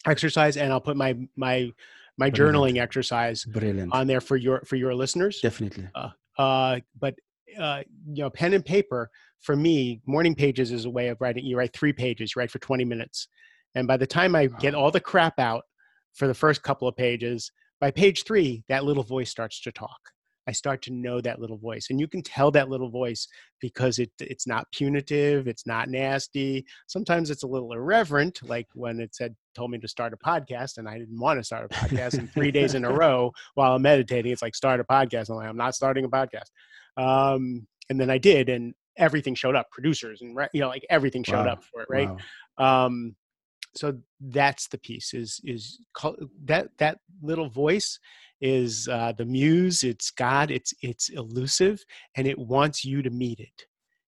exercise 0.05 0.57
and 0.57 0.71
i'll 0.71 0.81
put 0.81 0.97
my 0.97 1.17
my 1.35 1.71
my 2.17 2.29
Brilliant. 2.29 2.55
journaling 2.55 2.81
exercise 2.81 3.43
Brilliant. 3.45 3.93
on 3.93 4.07
there 4.07 4.21
for 4.21 4.37
your 4.37 4.61
for 4.61 4.75
your 4.75 4.93
listeners. 4.93 5.39
Definitely. 5.41 5.87
Uh, 5.95 6.09
uh, 6.37 6.79
but 6.99 7.15
uh, 7.59 7.81
you 8.11 8.23
know 8.23 8.29
pen 8.29 8.53
and 8.53 8.65
paper 8.65 9.09
for 9.41 9.55
me 9.55 10.01
morning 10.05 10.35
pages 10.35 10.71
is 10.71 10.85
a 10.85 10.89
way 10.89 11.07
of 11.09 11.19
writing 11.21 11.45
you 11.45 11.57
write 11.57 11.73
three 11.73 11.93
pages 11.93 12.33
you 12.35 12.39
write 12.39 12.51
for 12.51 12.59
20 12.59 12.85
minutes. 12.85 13.27
And 13.75 13.87
by 13.87 13.97
the 13.97 14.07
time 14.07 14.35
i 14.35 14.47
get 14.47 14.75
all 14.75 14.91
the 14.91 14.99
crap 14.99 15.39
out 15.39 15.63
for 16.13 16.27
the 16.27 16.33
first 16.33 16.61
couple 16.61 16.87
of 16.87 16.95
pages 16.95 17.51
by 17.81 17.89
page 17.89 18.23
three 18.23 18.63
that 18.69 18.83
little 18.83 19.03
voice 19.03 19.29
starts 19.29 19.59
to 19.61 19.71
talk 19.71 19.99
I 20.47 20.51
start 20.51 20.81
to 20.83 20.93
know 20.93 21.21
that 21.21 21.39
little 21.39 21.57
voice. 21.57 21.87
And 21.89 21.99
you 21.99 22.07
can 22.07 22.21
tell 22.21 22.51
that 22.51 22.69
little 22.69 22.89
voice 22.89 23.27
because 23.61 23.99
it 23.99 24.11
it's 24.19 24.47
not 24.47 24.67
punitive, 24.71 25.47
it's 25.47 25.65
not 25.65 25.89
nasty. 25.89 26.65
Sometimes 26.87 27.29
it's 27.29 27.43
a 27.43 27.47
little 27.47 27.71
irreverent, 27.73 28.39
like 28.43 28.67
when 28.73 28.99
it 28.99 29.15
said 29.15 29.35
told 29.55 29.71
me 29.71 29.77
to 29.77 29.87
start 29.87 30.13
a 30.13 30.17
podcast 30.17 30.77
and 30.77 30.89
I 30.89 30.97
didn't 30.97 31.19
want 31.19 31.39
to 31.39 31.43
start 31.43 31.65
a 31.65 31.73
podcast 31.73 32.17
and 32.17 32.31
three 32.31 32.51
days 32.51 32.73
in 32.73 32.85
a 32.85 32.93
row 32.93 33.31
while 33.53 33.75
I'm 33.75 33.81
meditating, 33.81 34.31
it's 34.31 34.41
like 34.41 34.55
start 34.55 34.79
a 34.79 34.83
podcast. 34.83 35.29
I'm 35.29 35.35
like, 35.35 35.47
I'm 35.47 35.57
not 35.57 35.75
starting 35.75 36.05
a 36.05 36.09
podcast. 36.09 36.49
Um, 36.97 37.67
and 37.89 37.99
then 37.99 38.09
I 38.09 38.17
did 38.17 38.49
and 38.49 38.73
everything 38.97 39.35
showed 39.35 39.55
up, 39.55 39.69
producers 39.71 40.21
and 40.21 40.37
you 40.53 40.61
know, 40.61 40.67
like 40.67 40.85
everything 40.89 41.23
showed 41.23 41.45
wow. 41.45 41.53
up 41.53 41.63
for 41.63 41.81
it, 41.81 41.87
right? 41.89 42.09
Wow. 42.57 42.85
Um, 42.85 43.15
so 43.75 43.97
that's 44.21 44.67
the 44.67 44.77
piece 44.77 45.13
is 45.13 45.41
is 45.43 45.79
that 46.45 46.69
that 46.77 46.99
little 47.21 47.49
voice 47.49 47.99
is 48.41 48.87
uh, 48.91 49.13
the 49.17 49.25
muse 49.25 49.83
it's 49.83 50.11
god 50.11 50.51
it's 50.51 50.73
it's 50.81 51.09
elusive 51.09 51.83
and 52.15 52.27
it 52.27 52.37
wants 52.37 52.85
you 52.85 53.01
to 53.01 53.09
meet 53.09 53.39
it. 53.39 53.65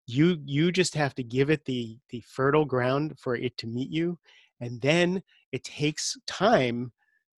You 0.07 0.37
you 0.45 0.71
just 0.71 0.93
have 0.95 1.15
to 1.15 1.23
give 1.23 1.49
it 1.49 1.65
the 1.65 1.97
the 2.09 2.21
fertile 2.27 2.65
ground 2.65 3.17
for 3.19 3.35
it 3.35 3.57
to 3.59 3.67
meet 3.67 3.89
you 3.89 4.19
and 4.61 4.81
then 4.81 5.23
it 5.51 5.63
takes 5.63 6.15
time 6.27 6.91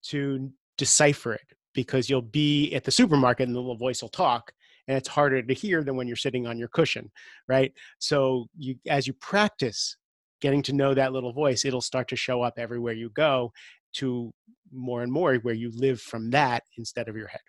to 0.04 0.50
decipher 0.76 1.34
it 1.34 1.46
because 1.74 2.10
you'll 2.10 2.22
be 2.22 2.74
at 2.74 2.84
the 2.84 2.90
supermarket 2.90 3.46
and 3.46 3.54
the 3.54 3.60
little 3.60 3.76
voice 3.76 4.02
will 4.02 4.08
talk 4.08 4.52
and 4.86 4.96
it's 4.96 5.08
harder 5.08 5.42
to 5.42 5.54
hear 5.54 5.82
than 5.82 5.96
when 5.96 6.06
you're 6.06 6.16
sitting 6.16 6.46
on 6.46 6.58
your 6.58 6.68
cushion 6.68 7.10
right? 7.48 7.72
So 7.98 8.48
you 8.56 8.76
as 8.88 9.06
you 9.06 9.14
practice 9.14 9.96
getting 10.40 10.62
to 10.62 10.72
know 10.72 10.94
that 10.94 11.12
little 11.12 11.32
voice 11.32 11.64
it'll 11.64 11.80
start 11.80 12.08
to 12.08 12.16
show 12.16 12.42
up 12.42 12.54
everywhere 12.58 12.94
you 12.94 13.10
go 13.10 13.52
to 13.92 14.32
more 14.72 15.02
and 15.02 15.12
more 15.12 15.34
where 15.36 15.54
you 15.54 15.70
live 15.74 16.00
from 16.00 16.30
that 16.30 16.62
instead 16.76 17.08
of 17.08 17.16
your 17.16 17.28
head. 17.28 17.40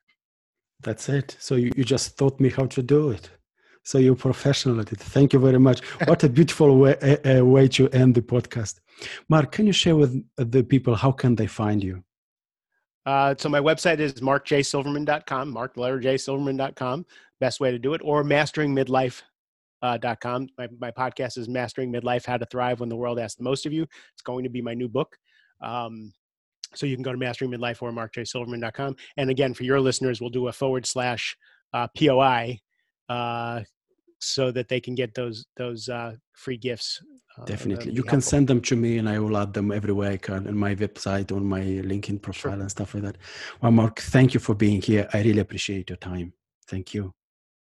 That's 0.81 1.09
it. 1.09 1.35
So 1.39 1.55
you, 1.55 1.71
you 1.75 1.83
just 1.83 2.17
taught 2.17 2.39
me 2.39 2.49
how 2.49 2.65
to 2.67 2.81
do 2.81 3.11
it. 3.11 3.29
So 3.83 3.97
you're 3.97 4.15
professional 4.15 4.79
at 4.79 4.91
it. 4.91 4.99
Thank 4.99 5.33
you 5.33 5.39
very 5.39 5.59
much. 5.59 5.81
What 6.05 6.23
a 6.23 6.29
beautiful 6.29 6.77
way, 6.77 6.95
a, 7.01 7.39
a 7.39 7.45
way 7.45 7.67
to 7.69 7.89
end 7.89 8.15
the 8.15 8.21
podcast. 8.21 8.79
Mark, 9.29 9.51
can 9.51 9.65
you 9.65 9.73
share 9.73 9.95
with 9.95 10.23
the 10.37 10.63
people 10.63 10.95
how 10.95 11.11
can 11.11 11.35
they 11.35 11.47
find 11.47 11.83
you? 11.83 12.03
Uh, 13.05 13.33
so 13.37 13.49
my 13.49 13.59
website 13.59 13.99
is 13.99 14.13
markjsilverman.com, 14.15 15.53
markletterjsilverman.com, 15.53 17.05
best 17.39 17.59
way 17.59 17.71
to 17.71 17.79
do 17.79 17.93
it, 17.93 18.01
or 18.03 18.23
masteringmidlife.com. 18.23 19.28
Uh, 19.81 19.97
my, 20.57 20.67
my 20.79 20.91
podcast 20.91 21.37
is 21.37 21.47
Mastering 21.47 21.91
Midlife, 21.91 22.25
How 22.25 22.37
to 22.37 22.45
Thrive 22.45 22.79
When 22.79 22.89
the 22.89 22.95
World 22.95 23.19
Asks 23.19 23.35
the 23.35 23.43
Most 23.43 23.65
of 23.65 23.73
You. 23.73 23.83
It's 23.83 24.21
going 24.23 24.43
to 24.43 24.49
be 24.49 24.61
my 24.61 24.73
new 24.73 24.89
book. 24.89 25.15
Um, 25.61 26.11
so 26.75 26.85
you 26.85 26.95
can 26.95 27.03
go 27.03 27.11
to 27.11 27.17
Mastering 27.17 27.51
Midlife 27.51 27.81
or 27.81 27.91
markjsilverman.com. 27.91 28.95
And 29.17 29.29
again, 29.29 29.53
for 29.53 29.63
your 29.63 29.79
listeners, 29.79 30.21
we'll 30.21 30.29
do 30.29 30.47
a 30.47 30.51
forward 30.51 30.85
slash 30.85 31.35
uh, 31.73 31.87
POI 31.97 32.59
uh, 33.07 33.61
so 34.19 34.51
that 34.51 34.67
they 34.67 34.79
can 34.79 34.95
get 34.95 35.13
those 35.13 35.45
those 35.55 35.89
uh, 35.89 36.13
free 36.33 36.57
gifts. 36.57 37.01
Uh, 37.37 37.45
Definitely, 37.45 37.93
you 37.93 38.03
can 38.03 38.21
send 38.21 38.47
them 38.47 38.61
to 38.61 38.75
me, 38.75 38.97
and 38.97 39.07
I 39.07 39.17
will 39.19 39.37
add 39.37 39.53
them 39.53 39.71
everywhere 39.71 40.11
I 40.11 40.17
can 40.17 40.47
on 40.47 40.57
my 40.57 40.75
website, 40.75 41.31
on 41.31 41.45
my 41.45 41.61
LinkedIn 41.61 42.21
profile, 42.21 42.53
sure. 42.53 42.61
and 42.61 42.71
stuff 42.71 42.93
like 42.93 43.03
that. 43.03 43.17
Well, 43.61 43.71
Mark, 43.71 43.99
thank 43.99 44.33
you 44.33 44.39
for 44.39 44.55
being 44.55 44.81
here. 44.81 45.07
I 45.13 45.21
really 45.21 45.39
appreciate 45.39 45.89
your 45.89 45.97
time. 45.97 46.33
Thank 46.67 46.93
you. 46.93 47.13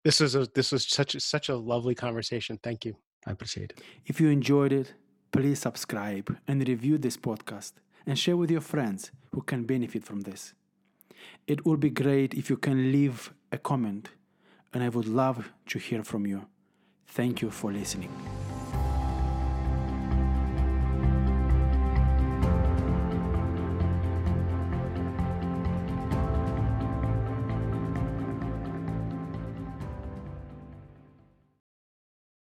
This 0.03 0.21
is 0.21 0.35
a 0.35 0.47
this 0.55 0.71
was 0.71 0.87
such 0.87 1.15
a, 1.15 1.19
such 1.19 1.49
a 1.49 1.55
lovely 1.55 1.95
conversation. 1.95 2.59
Thank 2.63 2.85
you. 2.85 2.95
I 3.27 3.31
appreciate 3.31 3.71
it. 3.71 3.81
If 4.05 4.21
you 4.21 4.29
enjoyed 4.29 4.71
it, 4.71 4.93
please 5.31 5.59
subscribe 5.59 6.37
and 6.47 6.65
review 6.67 6.97
this 6.97 7.17
podcast 7.17 7.73
and 8.05 8.17
share 8.17 8.37
with 8.37 8.49
your 8.49 8.61
friends 8.61 9.11
who 9.33 9.41
can 9.41 9.65
benefit 9.65 10.05
from 10.05 10.21
this. 10.21 10.53
It 11.47 11.65
would 11.65 11.81
be 11.81 11.89
great 11.89 12.33
if 12.33 12.49
you 12.49 12.57
can 12.57 12.91
leave 12.91 13.33
a 13.51 13.57
comment, 13.57 14.09
and 14.73 14.83
I 14.83 14.89
would 14.89 15.07
love 15.07 15.51
to 15.67 15.79
hear 15.79 16.03
from 16.03 16.25
you. 16.25 16.45
Thank 17.07 17.41
you 17.41 17.51
for 17.51 17.71
listening. 17.73 18.11